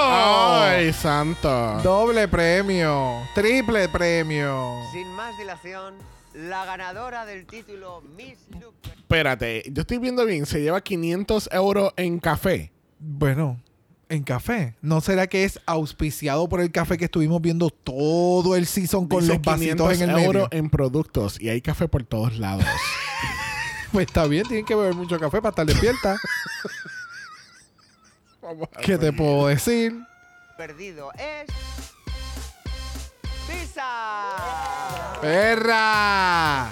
¡Ay, 0.77 0.93
santo! 0.93 1.81
Doble 1.83 2.29
premio. 2.29 3.23
Triple 3.35 3.89
premio. 3.89 4.83
Sin 4.93 5.09
más 5.15 5.37
dilación, 5.39 5.95
la 6.35 6.67
ganadora 6.67 7.25
del 7.25 7.47
título 7.47 8.03
Miss 8.15 8.37
Look 8.61 8.75
Espérate, 8.99 9.63
yo 9.73 9.81
estoy 9.81 9.97
viendo 9.97 10.27
bien, 10.27 10.45
se 10.45 10.61
lleva 10.61 10.83
500 10.83 11.49
euros 11.53 11.95
en 11.97 12.19
café. 12.19 12.73
Bueno, 12.99 13.59
en 14.11 14.23
café. 14.23 14.75
¿No 14.83 15.01
será 15.01 15.29
que 15.29 15.45
es 15.45 15.59
auspiciado 15.65 16.47
por 16.47 16.61
el 16.61 16.71
café 16.71 16.99
que 16.99 17.07
estuvimos 17.07 17.41
viendo 17.41 17.71
todo 17.71 18.55
el 18.55 18.67
season 18.67 19.09
con 19.09 19.21
Dice 19.21 19.33
los 19.35 19.43
vasitos 19.43 19.89
500 19.89 20.01
en 20.03 20.11
el 20.11 20.25
euros 20.25 20.49
medio? 20.51 20.65
en 20.65 20.69
productos 20.69 21.41
y 21.41 21.49
hay 21.49 21.63
café 21.63 21.89
por 21.89 22.05
todos 22.05 22.39
lados. 22.39 22.67
Pues 23.93 24.09
está 24.09 24.27
bien, 24.27 24.43
tienen 24.47 24.67
que 24.67 24.75
beber 24.75 24.95
mucho 24.95 25.19
café 25.19 25.41
para 25.41 25.51
estar 25.51 25.65
despierta. 25.65 26.19
¿Qué 28.83 28.99
te 28.99 29.13
puedo 29.13 29.47
decir? 29.47 29.95
Perdido 30.57 31.11
es 31.19 31.47
Pisa. 33.47 34.35
¡Perra! 35.21 36.71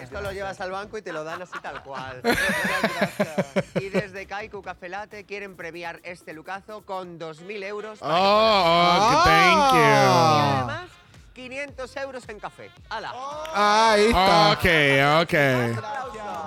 Esto 0.00 0.20
lo 0.20 0.30
llevas 0.32 0.60
al 0.60 0.70
banco 0.70 0.98
y 0.98 1.02
te 1.02 1.12
lo 1.12 1.24
dan 1.24 1.42
así 1.42 1.58
tal 1.60 1.82
cual. 1.82 2.20
y 3.80 3.88
desde 3.88 4.26
Kaiku 4.26 4.62
Café 4.62 4.88
Latte 4.88 5.24
quieren 5.24 5.56
premiar 5.56 6.00
este 6.04 6.32
lucazo 6.32 6.82
con 6.82 7.18
2.000 7.18 7.64
euros. 7.64 7.98
oh, 8.02 8.06
oh, 8.06 9.10
Y 9.10 9.24
thank 9.24 9.72
you. 9.72 9.80
además, 9.80 10.90
500 11.34 11.96
euros 11.96 12.28
en 12.28 12.38
café. 12.38 12.70
¡Hala! 12.90 13.12
Ahí 13.54 14.04
está. 14.06 14.52
Ok, 14.52 15.22
ok. 15.22 15.34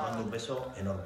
mando 0.05 0.23
un 0.23 0.31
beso 0.31 0.71
enorme. 0.77 1.03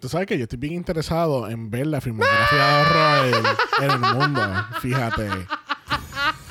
Tú 0.00 0.08
sabes 0.08 0.26
que 0.26 0.38
yo 0.38 0.44
estoy 0.44 0.58
bien 0.58 0.74
interesado 0.74 1.48
en 1.48 1.70
ver 1.70 1.86
la 1.86 2.00
filmografía 2.00 2.66
de 2.66 2.80
horror 2.82 3.26
en, 3.78 3.84
en 3.84 3.90
el 3.90 3.98
mundo. 3.98 4.66
Fíjate. 4.80 5.28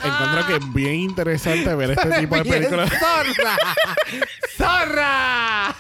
Encuentro 0.04 0.48
que 0.48 0.56
es 0.58 0.74
bien 0.74 0.94
interesante 0.96 1.76
ver 1.76 1.92
este 1.92 2.10
tipo 2.20 2.36
de 2.36 2.46
películas. 2.50 2.90
¡Zorra! 3.00 3.58
¡Zorra! 4.58 5.76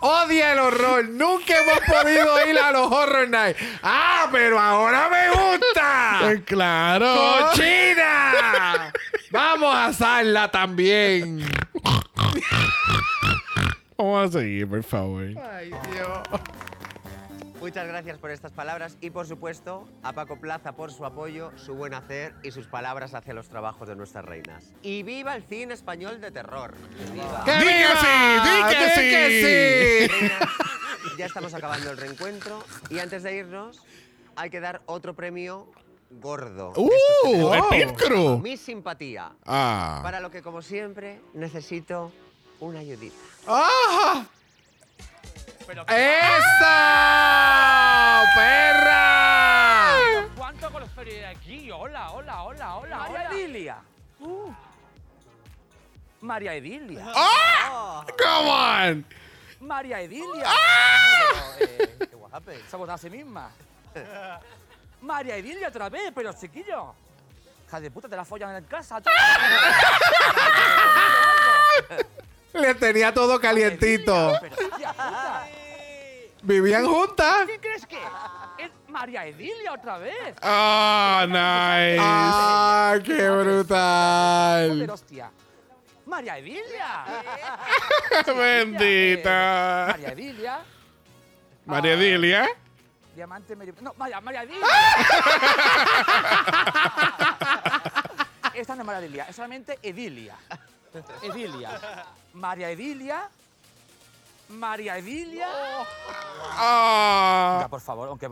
Odia 0.00 0.52
el 0.52 0.58
horror. 0.58 1.08
Nunca 1.08 1.54
hemos 1.58 1.80
podido 1.80 2.48
ir 2.48 2.58
a 2.58 2.70
los 2.70 2.90
Horror 2.92 3.28
Nights. 3.28 3.60
¡Ah, 3.82 4.28
pero 4.30 4.58
ahora 4.60 5.08
me 5.08 5.30
gusta! 5.30 6.32
Eh, 6.32 6.42
claro. 6.44 7.14
¡Cochina! 7.50 8.92
Vamos 9.30 9.74
a 9.74 9.86
asarla 9.86 10.50
también. 10.50 11.44
Vamos 13.96 14.28
a 14.34 14.38
seguir, 14.40 14.68
por 14.68 14.82
favor. 14.82 15.24
Ay, 15.52 15.70
Dios. 15.92 16.40
Muchas 17.60 17.86
gracias 17.86 18.16
por 18.16 18.30
estas 18.30 18.52
palabras 18.52 18.96
y, 19.02 19.10
por 19.10 19.26
supuesto, 19.26 19.86
a 20.02 20.14
Paco 20.14 20.40
Plaza 20.40 20.72
por 20.72 20.92
su 20.92 21.04
apoyo, 21.04 21.52
su 21.56 21.74
buen 21.74 21.92
hacer 21.92 22.34
y 22.42 22.52
sus 22.52 22.66
palabras 22.66 23.12
hacia 23.12 23.34
los 23.34 23.50
trabajos 23.50 23.86
de 23.86 23.96
nuestras 23.96 24.24
reinas. 24.24 24.72
¡Y 24.80 25.02
viva 25.02 25.36
el 25.36 25.42
cine 25.42 25.74
español 25.74 26.22
de 26.22 26.30
terror! 26.30 26.74
¡Viva! 27.12 27.44
¡Que 27.44 27.52
¡Di 27.52 27.66
que 27.66 27.76
viva! 27.76 28.00
sí! 28.00 28.48
¡Di 28.48 28.76
que 28.76 29.02
¡Di 29.02 29.10
que 29.10 30.08
sí! 30.08 30.20
Reinas, 30.20 30.48
ya 31.18 31.26
estamos 31.26 31.52
acabando 31.52 31.90
el 31.90 31.98
reencuentro 31.98 32.64
y 32.88 32.98
antes 32.98 33.22
de 33.22 33.36
irnos 33.36 33.82
hay 34.36 34.48
que 34.48 34.60
dar 34.60 34.80
otro 34.86 35.14
premio 35.14 35.70
gordo. 36.10 36.72
¡Uh! 36.76 37.52
¡El 37.52 37.62
Pit 37.68 37.94
Crew! 37.94 38.38
Mi 38.38 38.56
simpatía. 38.56 39.32
Ah. 39.44 40.00
Para 40.02 40.20
lo 40.20 40.30
que, 40.30 40.40
como 40.40 40.62
siempre, 40.62 41.20
necesito 41.34 42.10
una 42.58 42.78
ayudita. 42.78 43.16
¡Ah! 43.46 44.24
María 56.30 56.54
Edilia. 56.54 57.06
¡Ah! 57.12 58.06
¡Come 58.16 58.50
on! 58.50 59.04
María 59.58 60.00
Edilia. 60.00 60.46
Pero, 61.18 61.38
eh, 61.58 61.96
qué 62.08 62.14
guapa. 62.14 62.40
Se 62.68 62.76
ha 62.76 62.78
votado 62.78 62.94
a 62.94 62.98
sí 62.98 63.10
misma. 63.10 63.50
María 65.02 65.34
Edilia 65.36 65.66
otra 65.66 65.88
vez, 65.88 66.12
pero 66.14 66.32
chiquillo. 66.32 66.94
Hija 67.66 67.80
de 67.80 67.90
puta, 67.90 68.08
te 68.08 68.14
la 68.14 68.24
follan 68.24 68.54
en 68.54 68.64
casa. 68.66 69.00
Le 72.52 72.74
tenía 72.76 73.12
todo 73.12 73.40
calientito. 73.40 74.34
Pero, 74.40 74.54
hostia 74.54 74.92
puta. 74.92 75.48
Vivían 76.42 76.86
juntas. 76.86 77.46
¿Qué 77.46 77.58
crees 77.58 77.84
que? 77.86 77.98
Es 78.58 78.70
María 78.86 79.26
Edilia 79.26 79.72
otra 79.72 79.98
vez. 79.98 80.36
¡Ah, 80.42 81.24
nice! 81.26 81.98
¡Ah, 82.00 82.94
qué 83.04 83.14
Joder, 83.28 83.44
brutal! 83.44 84.90
hostia. 84.90 85.32
María 86.10 86.36
Edilia. 86.38 87.04
¡Bendita! 88.26 89.86
María 89.92 90.08
Edilia. 90.12 90.60
María 91.66 91.96
Dilia. 91.96 92.48
Diamante 93.14 93.54
medio. 93.54 93.74
No, 93.80 93.94
María, 93.96 94.20
María 94.20 94.42
Edilia. 94.42 94.66
Esta 98.54 98.74
no 98.74 98.82
es 98.82 98.86
María 98.86 99.00
Edilia, 99.00 99.26
es 99.28 99.36
solamente 99.36 99.78
Edilia. 99.82 100.36
Edilia. 101.22 101.80
María 102.34 102.70
Edilia. 102.70 103.28
María 104.48 104.98
Edilia. 104.98 105.46
¡Ah! 106.56 107.66
Por 107.70 107.80
favor, 107.80 108.08
aunque. 108.08 108.28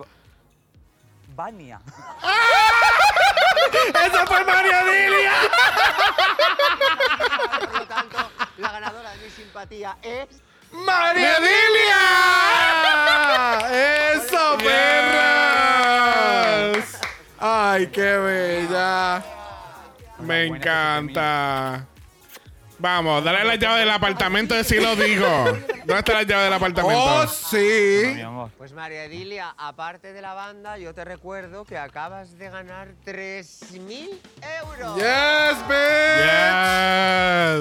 Vania. 1.37 1.81
¡Esa 4.05 4.27
fue 4.27 4.45
María 4.45 4.83
Dilia! 4.83 5.33
Por 7.61 7.75
lo 7.79 7.87
tanto, 7.87 8.31
la 8.59 8.73
ganadora 8.73 9.11
de 9.13 9.19
mi 9.19 9.31
simpatía 9.31 9.97
es... 10.03 10.29
¡María 10.71 11.41
Dilia! 11.41 12.05
¡Eso, 14.13 14.59
perras! 14.59 15.69
¡Ay, 17.39 17.87
qué 17.89 18.17
bella! 18.19 19.23
Me 20.19 20.47
encanta. 20.47 21.88
Vamos, 22.81 23.25
dale 23.25 23.45
la 23.45 23.57
llave 23.57 23.81
del 23.81 23.91
apartamento 23.91 24.55
de 24.55 24.63
si 24.63 24.79
lo 24.79 24.95
digo. 24.95 25.27
¿Dónde 25.85 25.99
está 25.99 26.13
la 26.15 26.23
llave 26.23 26.45
del 26.45 26.53
apartamento? 26.53 27.03
¡Oh, 27.03 27.27
sí! 27.27 28.23
Pues 28.57 28.73
María 28.73 29.05
Edilia, 29.05 29.53
aparte 29.59 30.13
de 30.13 30.23
la 30.23 30.35
banda, 30.35 30.79
yo 30.79 30.95
te 30.95 31.05
recuerdo 31.05 31.65
que 31.65 31.77
acabas 31.77 32.39
de 32.39 32.49
ganar 32.51 32.89
3.000 33.05 34.11
euros. 34.63 34.97
¡Yes, 34.97 35.59
bitch! 35.67 36.19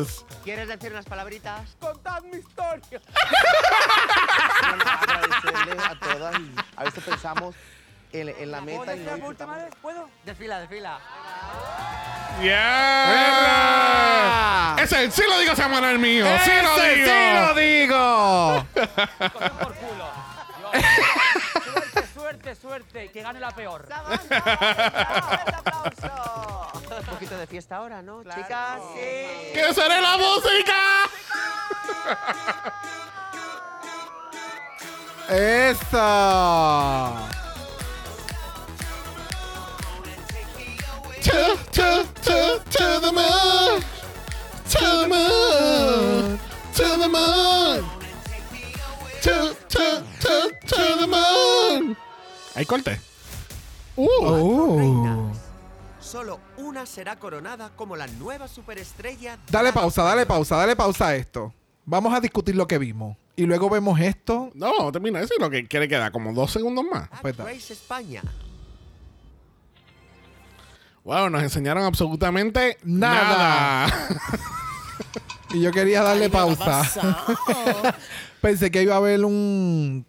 Yes. 0.07 0.25
¿Quieres 0.43 0.67
decir 0.67 0.91
unas 0.91 1.05
palabritas? 1.05 1.75
Contad 1.79 2.21
mi 2.23 2.37
historia. 2.37 3.01
a 5.83 5.95
todas 5.99 6.39
y 6.39 6.51
a 6.75 6.83
veces 6.83 7.03
pensamos 7.03 7.55
en, 8.11 8.29
en 8.29 8.51
la 8.51 8.61
¿Puedo 8.61 8.79
meta 8.79 8.95
y 8.95 8.99
decir 8.99 9.19
no? 9.19 9.35
¿Puedo? 9.81 10.09
Desfila, 10.25 10.59
desfila. 10.59 10.99
Yes. 12.41 13.26
Ese 14.87 15.11
sí 15.11 15.21
lo 15.29 15.37
digo, 15.39 15.53
se 15.53 15.61
llama 15.63 15.79
el 15.91 15.99
mío. 15.99 16.25
Sí 16.45 16.51
lo 16.63 16.77
¡Ese 16.77 16.95
digo. 16.95 17.07
sí 17.09 17.33
lo 17.33 17.53
digo! 17.55 18.65
Por 19.59 19.75
culo. 19.75 20.07
Suerte, 21.61 22.07
suerte, 22.13 22.55
suerte. 22.55 23.11
Que 23.11 23.21
gane 23.21 23.41
la 23.41 23.51
peor. 23.51 23.85
Un 26.99 27.05
poquito 27.05 27.37
de 27.37 27.47
fiesta 27.47 27.75
ahora, 27.75 28.01
¿no, 28.01 28.23
chicas? 28.23 28.79
Sí. 28.93 29.51
¡Que 29.53 29.73
seré 29.73 29.99
la 29.99 30.17
música! 30.17 31.03
¡Esa! 35.29 37.11
To, 41.23 41.57
to, 41.73 42.05
to, 42.23 42.59
to 42.71 42.99
the 43.01 43.11
moon. 43.11 43.83
To 44.87 45.01
the 45.01 45.07
moon. 45.09 46.39
To 46.75 46.83
the 46.97 47.09
moon. 47.09 47.85
To, 49.21 49.55
to, 49.67 50.03
to, 50.21 50.51
to 50.65 50.97
the 50.99 51.07
moon. 51.07 51.97
Ahí 52.55 52.65
corte. 52.65 52.97
Uh. 53.97 54.07
Oh. 54.21 55.31
Solo 55.99 56.39
una 56.55 56.85
será 56.85 57.17
coronada 57.17 57.71
como 57.75 57.97
la 57.97 58.07
nueva 58.07 58.47
superestrella. 58.47 59.37
Dale 59.51 59.73
pausa, 59.73 60.03
dale 60.03 60.25
pausa, 60.25 60.55
dale 60.55 60.75
pausa 60.77 61.07
a 61.09 61.15
esto. 61.15 61.53
Vamos 61.85 62.13
a 62.13 62.21
discutir 62.21 62.55
lo 62.55 62.65
que 62.65 62.77
vimos. 62.77 63.17
Y 63.35 63.45
luego 63.45 63.69
vemos 63.69 63.99
esto. 63.99 64.51
No, 64.53 64.89
termina 64.93 65.19
de 65.19 65.25
decir 65.25 65.37
lo 65.41 65.49
que 65.49 65.67
quiere 65.67 65.89
quedar, 65.89 66.13
como 66.13 66.31
dos 66.31 66.51
segundos 66.51 66.85
más. 66.89 67.09
Pues 67.21 67.35
da. 67.35 67.43
Race 67.43 67.73
España. 67.73 68.21
Wow, 71.03 71.29
nos 71.29 71.43
enseñaron 71.43 71.83
absolutamente 71.83 72.77
Nada. 72.83 73.87
nada. 73.87 74.47
Y 75.53 75.61
yo 75.61 75.71
quería 75.71 76.03
darle 76.03 76.29
pausa. 76.29 76.81
Pensé 78.41 78.71
que 78.71 78.83
iba 78.83 78.95
a 78.95 78.97
haber 78.97 79.23
un. 79.25 80.05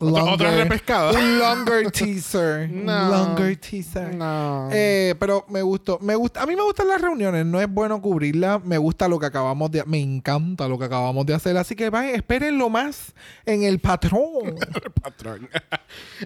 Otro- 0.00 0.32
otra 0.32 0.50
repescada. 0.56 1.12
Un 1.12 1.38
longer 1.40 1.90
teaser. 1.90 2.70
No. 2.70 3.08
longer 3.10 3.56
teaser. 3.56 4.14
No. 4.14 4.68
Eh, 4.72 5.14
pero 5.18 5.44
me 5.48 5.62
gustó. 5.62 5.98
Me 6.00 6.14
gusta, 6.14 6.42
a 6.42 6.46
mí 6.46 6.54
me 6.54 6.62
gustan 6.62 6.88
las 6.88 7.00
reuniones. 7.00 7.44
No 7.46 7.60
es 7.60 7.68
bueno 7.68 8.00
cubrirlas. 8.00 8.64
Me 8.64 8.78
gusta 8.78 9.08
lo 9.08 9.18
que 9.18 9.26
acabamos 9.26 9.70
de... 9.70 9.84
Me 9.86 10.00
encanta 10.00 10.68
lo 10.68 10.78
que 10.78 10.84
acabamos 10.84 11.26
de 11.26 11.34
hacer. 11.34 11.56
Así 11.56 11.74
que 11.74 11.90
vayan, 11.90 12.14
espérenlo 12.14 12.68
más 12.70 13.12
en 13.44 13.62
el 13.64 13.78
patrón. 13.80 14.56
patrón. 15.02 15.48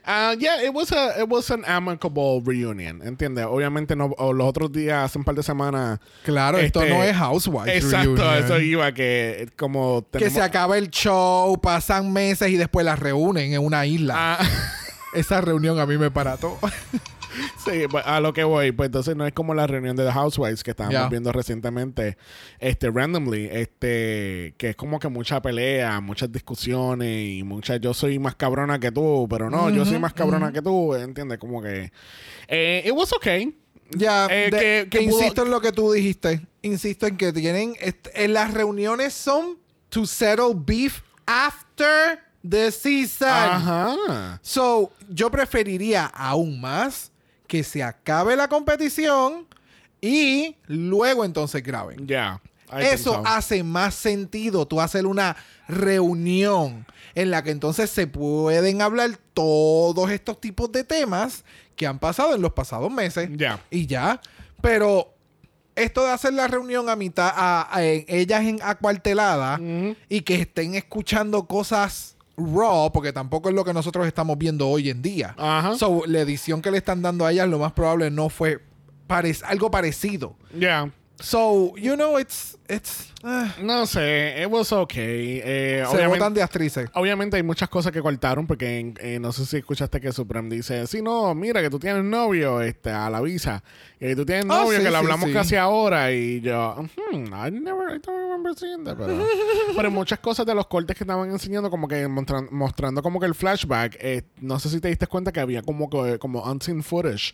Ah, 0.04 0.34
yeah, 0.38 0.60
it 0.64 0.74
was 0.74 0.90
a 0.92 1.20
it 1.22 1.28
was 1.28 1.48
an 1.50 1.64
amicable 1.64 2.40
reunion, 2.44 3.00
¿entiendes? 3.04 3.46
Obviamente 3.48 3.94
no 3.94 4.08
los 4.32 4.48
otros 4.48 4.72
días, 4.72 5.04
hace 5.04 5.18
un 5.18 5.24
par 5.24 5.34
de 5.36 5.42
semanas. 5.44 6.00
Claro, 6.24 6.58
esto 6.58 6.82
este, 6.82 6.92
no 6.94 7.04
es 7.04 7.14
Housewives 7.16 7.84
Exacto, 7.84 8.16
reunion. 8.16 8.44
eso 8.44 8.58
iba 8.60 8.92
que 8.92 9.48
como 9.56 10.04
que 10.10 10.30
se 10.30 10.40
acaba 10.42 10.78
el 10.78 10.90
show, 10.90 11.56
pasan 11.60 12.12
meses 12.12 12.50
y 12.50 12.56
después 12.56 12.84
las 12.84 12.98
reúnen 12.98 13.52
en 13.52 13.61
una 13.62 13.86
isla. 13.86 14.14
Ah, 14.40 14.46
Esa 15.14 15.40
reunión 15.42 15.78
a 15.78 15.84
mí 15.86 15.98
me 15.98 16.10
parató. 16.10 16.58
sí, 17.64 17.82
pues, 17.90 18.02
a 18.06 18.18
lo 18.20 18.32
que 18.32 18.44
voy, 18.44 18.72
pues 18.72 18.86
entonces 18.86 19.14
no 19.14 19.26
es 19.26 19.32
como 19.34 19.52
la 19.54 19.66
reunión 19.66 19.94
de 19.96 20.04
The 20.06 20.12
Housewives 20.12 20.62
que 20.64 20.70
estábamos 20.70 20.94
Ya. 21.00 21.08
viendo 21.08 21.32
recientemente, 21.32 22.16
este 22.58 22.90
randomly, 22.90 23.48
este 23.52 24.54
que 24.56 24.70
es 24.70 24.76
como 24.76 24.98
que 24.98 25.08
mucha 25.08 25.40
pelea, 25.42 26.00
muchas 26.00 26.32
discusiones 26.32 27.28
y 27.38 27.42
muchas 27.42 27.78
yo 27.80 27.92
soy 27.94 28.18
más 28.18 28.34
cabrona 28.36 28.78
que 28.78 28.90
tú, 28.90 29.26
pero 29.28 29.50
no, 29.50 29.68
yo 29.70 29.84
soy 29.84 29.98
más 29.98 30.14
cabrona 30.14 30.50
que 30.52 30.62
tú, 30.62 30.94
¿entiendes? 30.94 31.38
Como 31.38 31.60
que 31.62 31.92
eh, 32.48 32.82
it 32.86 32.92
was 32.92 33.12
okay. 33.12 33.54
Ya, 33.94 34.26
Eh, 34.30 34.48
de- 34.50 34.58
que- 34.58 34.88
que 34.90 35.06
pudo- 35.06 35.18
insisto 35.18 35.42
en 35.42 35.50
lo 35.50 35.60
que 35.60 35.72
tú 35.72 35.92
dijiste. 35.92 36.40
Insisto 36.62 37.06
en 37.06 37.18
que 37.18 37.32
tienen. 37.34 37.74
en 38.14 38.32
las 38.32 38.54
reuniones 38.54 39.12
son 39.12 39.58
to 39.90 40.06
settle 40.06 40.54
beef 40.54 41.02
after 41.26 42.18
the 42.48 42.70
season. 42.70 43.28
Ajá. 43.28 44.40
So, 44.42 44.92
yo 45.08 45.30
preferiría 45.30 46.06
aún 46.06 46.60
más 46.60 47.10
que 47.46 47.62
se 47.62 47.82
acabe 47.82 48.36
la 48.36 48.48
competición 48.48 49.46
y 50.00 50.56
luego 50.66 51.24
entonces 51.24 51.62
graben. 51.62 52.06
Ya. 52.06 52.40
Eso 52.78 53.14
so. 53.14 53.22
hace 53.26 53.62
más 53.62 53.94
sentido 53.94 54.66
tú 54.66 54.80
hacer 54.80 55.06
una 55.06 55.36
reunión 55.68 56.86
en 57.14 57.30
la 57.30 57.42
que 57.42 57.50
entonces 57.50 57.90
se 57.90 58.06
pueden 58.06 58.80
hablar 58.80 59.18
todos 59.34 60.10
estos 60.10 60.40
tipos 60.40 60.72
de 60.72 60.84
temas 60.84 61.44
que 61.76 61.86
han 61.86 61.98
pasado 61.98 62.34
en 62.34 62.40
los 62.40 62.52
pasados 62.52 62.90
meses. 62.90 63.28
Ya. 63.34 63.60
Y 63.70 63.86
ya. 63.86 64.20
Pero 64.62 65.12
esto 65.74 66.04
de 66.04 66.12
hacer 66.12 66.32
la 66.32 66.48
reunión 66.48 66.88
a 66.88 66.96
mitad, 66.96 67.32
a, 67.34 67.82
ellas 67.82 68.44
en 68.44 68.60
acuartelada 68.62 69.60
y 70.08 70.22
que 70.22 70.36
estén 70.36 70.74
escuchando 70.74 71.46
cosas 71.46 72.16
raw, 72.36 72.90
porque 72.92 73.12
tampoco 73.12 73.48
es 73.48 73.54
lo 73.54 73.64
que 73.64 73.72
nosotros 73.72 74.06
estamos 74.06 74.38
viendo 74.38 74.68
hoy 74.68 74.90
en 74.90 75.02
día. 75.02 75.34
Ajá. 75.38 75.76
So, 75.76 76.02
la 76.06 76.20
edición 76.20 76.62
que 76.62 76.70
le 76.70 76.78
están 76.78 77.02
dando 77.02 77.26
a 77.26 77.32
ellas, 77.32 77.48
lo 77.48 77.58
más 77.58 77.72
probable 77.72 78.10
no 78.10 78.28
fue 78.28 78.60
parec- 79.08 79.42
algo 79.44 79.70
parecido. 79.70 80.36
Ya. 80.58 80.90
So, 81.20 81.76
you 81.76 81.94
know, 81.94 82.18
it's, 82.18 82.58
it's, 82.68 83.12
ah, 83.22 83.54
No 83.62 83.86
sé, 83.86 84.42
it 84.42 84.50
was 84.50 84.72
okay. 84.72 85.40
Eh, 85.44 85.84
se 85.88 86.06
botan 86.08 86.34
de 86.34 86.42
actrices. 86.42 86.90
obviamente 86.94 87.36
hay 87.36 87.44
muchas 87.44 87.68
cosas 87.68 87.92
que 87.92 88.00
cortaron 88.02 88.44
porque 88.48 88.92
eh, 88.98 89.20
no 89.20 89.30
sé 89.30 89.46
si 89.46 89.58
escuchaste 89.58 90.00
que 90.00 90.10
Supreme 90.10 90.52
dice, 90.56 90.84
sí, 90.88 91.00
no, 91.00 91.32
mira 91.32 91.62
que 91.62 91.70
tú 91.70 91.78
tienes 91.78 92.02
novio 92.02 92.60
este, 92.60 92.90
a 92.90 93.08
la 93.08 93.20
visa. 93.20 93.62
Y 94.00 94.16
tú 94.16 94.26
tienes 94.26 94.46
Ah, 94.46 94.62
novio 94.64 94.78
sí, 94.78 94.84
que 94.84 94.90
sí, 94.90 94.94
hablamos 94.96 95.26
sí. 95.28 95.32
casi 95.32 95.54
ahora. 95.56 96.10
Y 96.10 96.40
yo, 96.40 96.74
hmm, 97.12 97.26
I 97.26 97.50
never, 97.52 97.94
I 97.94 97.98
don't 98.00 98.06
remember 98.08 98.52
seeing 98.56 98.82
that. 98.84 98.96
Pero, 98.96 99.24
pero 99.76 99.90
muchas 99.92 100.18
cosas 100.18 100.44
de 100.44 100.56
los 100.56 100.66
cortes 100.66 100.96
que 100.96 101.04
estaban 101.04 101.30
enseñando, 101.30 101.70
como 101.70 101.86
que 101.86 102.08
mostran- 102.08 102.48
mostrando 102.50 103.00
como 103.00 103.20
que 103.20 103.26
el 103.26 103.36
flashback, 103.36 103.96
eh, 104.00 104.22
no 104.40 104.58
sé 104.58 104.70
si 104.70 104.80
te 104.80 104.88
diste 104.88 105.06
cuenta 105.06 105.30
que 105.30 105.38
había 105.38 105.62
como, 105.62 105.88
que- 105.88 106.18
como 106.18 106.42
unseen 106.42 106.82
footage. 106.82 107.32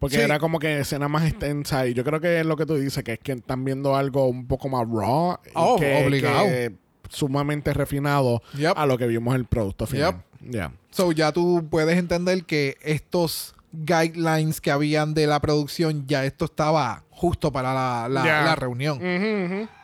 Porque 0.00 0.16
Sí. 0.16 0.22
era 0.22 0.40
como 0.40 0.58
que 0.58 0.80
escena 0.80 1.06
más 1.08 1.24
extensa. 1.28 1.86
Y 1.86 1.94
yo 1.94 2.02
creo 2.02 2.20
que 2.20 2.40
es 2.40 2.46
lo 2.46 2.56
que 2.56 2.66
tú 2.66 2.74
dices, 2.74 3.04
que 3.04 3.12
es 3.12 3.18
que 3.20 3.32
están 3.32 3.64
viendo 3.64 3.94
algo 3.94 4.26
un 4.26 4.48
poco 4.48 4.68
más 4.68 4.84
raw. 4.88 5.38
Oh, 5.54 5.76
que, 5.78 6.04
obligado. 6.04 6.46
que 6.46 6.72
sumamente 7.08 7.72
refinado 7.74 8.42
Yep. 8.56 8.72
a 8.76 8.86
lo 8.86 8.96
que 8.98 9.06
vimos 9.06 9.34
en 9.34 9.40
el 9.42 9.46
producto 9.46 9.86
final. 9.86 10.22
Ya. 10.40 10.72
So, 10.90 11.12
ya 11.12 11.30
tú 11.32 11.66
puedes 11.70 11.98
entender 11.98 12.44
que 12.44 12.76
estos 12.82 13.54
guidelines 13.72 14.60
que 14.60 14.70
habían 14.70 15.12
de 15.14 15.26
la 15.26 15.38
producción, 15.40 16.06
ya 16.06 16.24
esto 16.24 16.46
estaba 16.46 17.04
justo 17.10 17.52
para 17.52 17.74
la, 17.74 18.08
la- 18.08 18.54
reunión. 18.56 18.98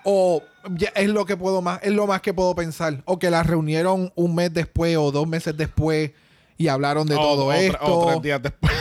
O 0.04 0.42
ya 0.70 0.88
es 0.96 1.08
lo 1.08 1.24
que 1.26 1.36
puedo 1.36 1.60
más, 1.62 1.80
es 1.82 1.92
lo 1.92 2.06
más 2.06 2.20
que 2.22 2.32
puedo 2.32 2.54
pensar. 2.54 3.02
O 3.04 3.18
que 3.18 3.30
la 3.30 3.42
reunieron 3.42 4.12
un 4.14 4.34
mes 4.34 4.52
después 4.52 4.96
o 4.96 5.12
dos 5.12 5.28
meses 5.28 5.56
después 5.56 6.12
y 6.56 6.68
hablaron 6.68 7.06
de 7.06 7.16
O- 7.16 7.20
todo 7.20 7.46
o 7.46 7.52
tre- 7.52 7.66
esto. 7.66 7.98
O 7.98 8.06
tres 8.06 8.22
días 8.22 8.42
después. 8.42 8.72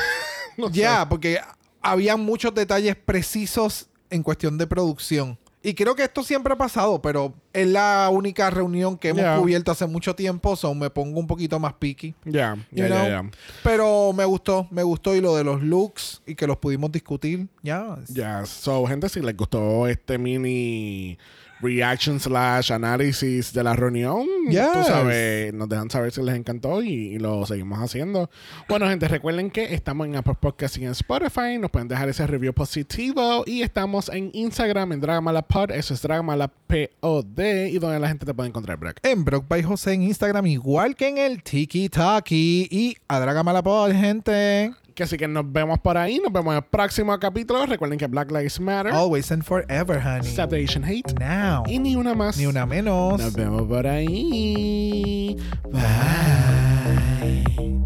No. 0.58 0.70
Ya, 0.70 1.08
porque 1.08 1.40
había 1.82 2.18
muchos 2.18 2.54
detalles 2.54 2.96
precisos 2.96 3.88
en 4.10 4.24
cuestión 4.24 4.58
de 4.58 4.68
producción. 4.68 5.38
Y 5.66 5.74
creo 5.74 5.96
que 5.96 6.04
esto 6.04 6.22
siempre 6.22 6.54
ha 6.54 6.58
pasado, 6.58 7.02
pero 7.02 7.34
es 7.52 7.68
la 7.68 8.08
única 8.12 8.52
reunión 8.52 9.00
que 9.00 9.10
hemos 9.10 9.40
cubierto 9.40 9.72
hace 9.72 9.88
mucho 9.88 10.16
tiempo, 10.16 10.56
so 10.56 10.76
me 10.76 10.92
pongo 10.92 11.20
un 11.20 11.26
poquito 11.26 11.60
más 11.60 11.74
picky. 11.74 12.14
Ya, 12.24 12.54
know? 12.70 12.88
ya. 12.88 13.28
Pero 13.64 14.14
me 14.14 14.26
gustó, 14.26 14.68
me 14.70 14.84
gustó 14.84 15.16
y 15.16 15.22
lo 15.22 15.36
de 15.36 15.44
los 15.44 15.64
looks 15.64 16.22
y 16.28 16.36
que 16.36 16.46
los 16.46 16.58
pudimos 16.58 16.92
discutir. 16.92 17.48
Ya. 17.64 17.98
Ya, 18.10 18.46
so, 18.46 18.86
gente, 18.86 19.10
si 19.10 19.22
les 19.22 19.36
gustó 19.36 19.88
este 19.88 20.20
mini 20.20 21.18
reaction 21.62 22.20
slash 22.20 22.72
análisis 22.72 23.54
de 23.54 23.64
la 23.64 23.74
reunión, 23.74 24.26
tú 24.46 24.52
Yes. 24.52 24.88
sabes, 24.88 25.54
nos 25.54 25.70
dejan 25.70 25.90
saber 25.90 26.12
si 26.12 26.22
les 26.22 26.36
encantó 26.36 26.82
y, 26.84 26.90
y 26.94 27.18
lo 27.20 27.46
seguimos 27.46 27.80
haciendo. 27.80 28.30
Bueno, 28.68 28.88
gente, 28.88 29.08
recuerden 29.08 29.50
que 29.50 29.74
estamos 29.74 30.06
en 30.08 30.16
Apple 30.16 30.36
Podcast 30.40 30.78
y 30.78 30.86
en 30.86 30.92
Spotify, 30.92 31.58
nos 31.60 31.72
pueden 31.72 31.88
dejar 31.88 32.10
ese 32.10 32.28
review 32.28 32.54
positivo 32.54 33.44
y 33.46 33.62
estamos 33.62 34.10
en 34.10 34.30
Instagram, 34.34 34.92
en 34.92 35.02
Dragamalapod, 35.02 35.72
eso 35.72 35.94
es 35.94 36.02
Dragamalapod 36.02 37.40
y 37.48 37.80
donde 37.80 38.00
la 38.00 38.08
gente 38.08 38.26
te 38.26 38.34
puede 38.34 38.50
encontrar, 38.50 38.78
Brack. 38.78 39.00
En 39.04 39.24
Brock 39.24 39.46
by 39.48 39.64
José 39.64 39.94
en 39.94 40.04
Instagram, 40.04 40.46
igual 40.48 40.96
que 40.96 41.08
en 41.08 41.18
el 41.18 41.42
Tiki 41.42 41.90
Taki 41.90 42.68
y 42.70 42.98
a 43.08 43.20
Dragamala 43.20 43.64
por 43.64 43.94
gente. 43.94 44.74
Que 44.96 45.04
así 45.04 45.18
que 45.18 45.28
nos 45.28 45.52
vemos 45.52 45.78
por 45.80 45.98
ahí. 45.98 46.22
Nos 46.24 46.32
vemos 46.32 46.54
en 46.54 46.60
el 46.60 46.64
próximo 46.64 47.20
capítulo. 47.20 47.66
Recuerden 47.66 48.00
que 48.00 48.08
Black 48.08 48.32
Lives 48.32 48.62
Matter. 48.62 48.94
Always 48.94 49.30
and 49.30 49.44
forever, 49.44 50.00
honey. 50.00 50.26
Stop 50.26 50.52
the 50.52 50.64
Asian 50.64 50.86
hate. 50.86 51.14
Now. 51.20 51.64
Y 51.68 51.80
ni 51.80 51.98
una 51.98 52.14
más. 52.14 52.38
Ni 52.38 52.46
una 52.46 52.66
menos. 52.66 53.20
Nos 53.20 53.34
vemos 53.34 53.64
por 53.64 53.86
ahí. 53.86 55.36
Bye. 55.70 57.86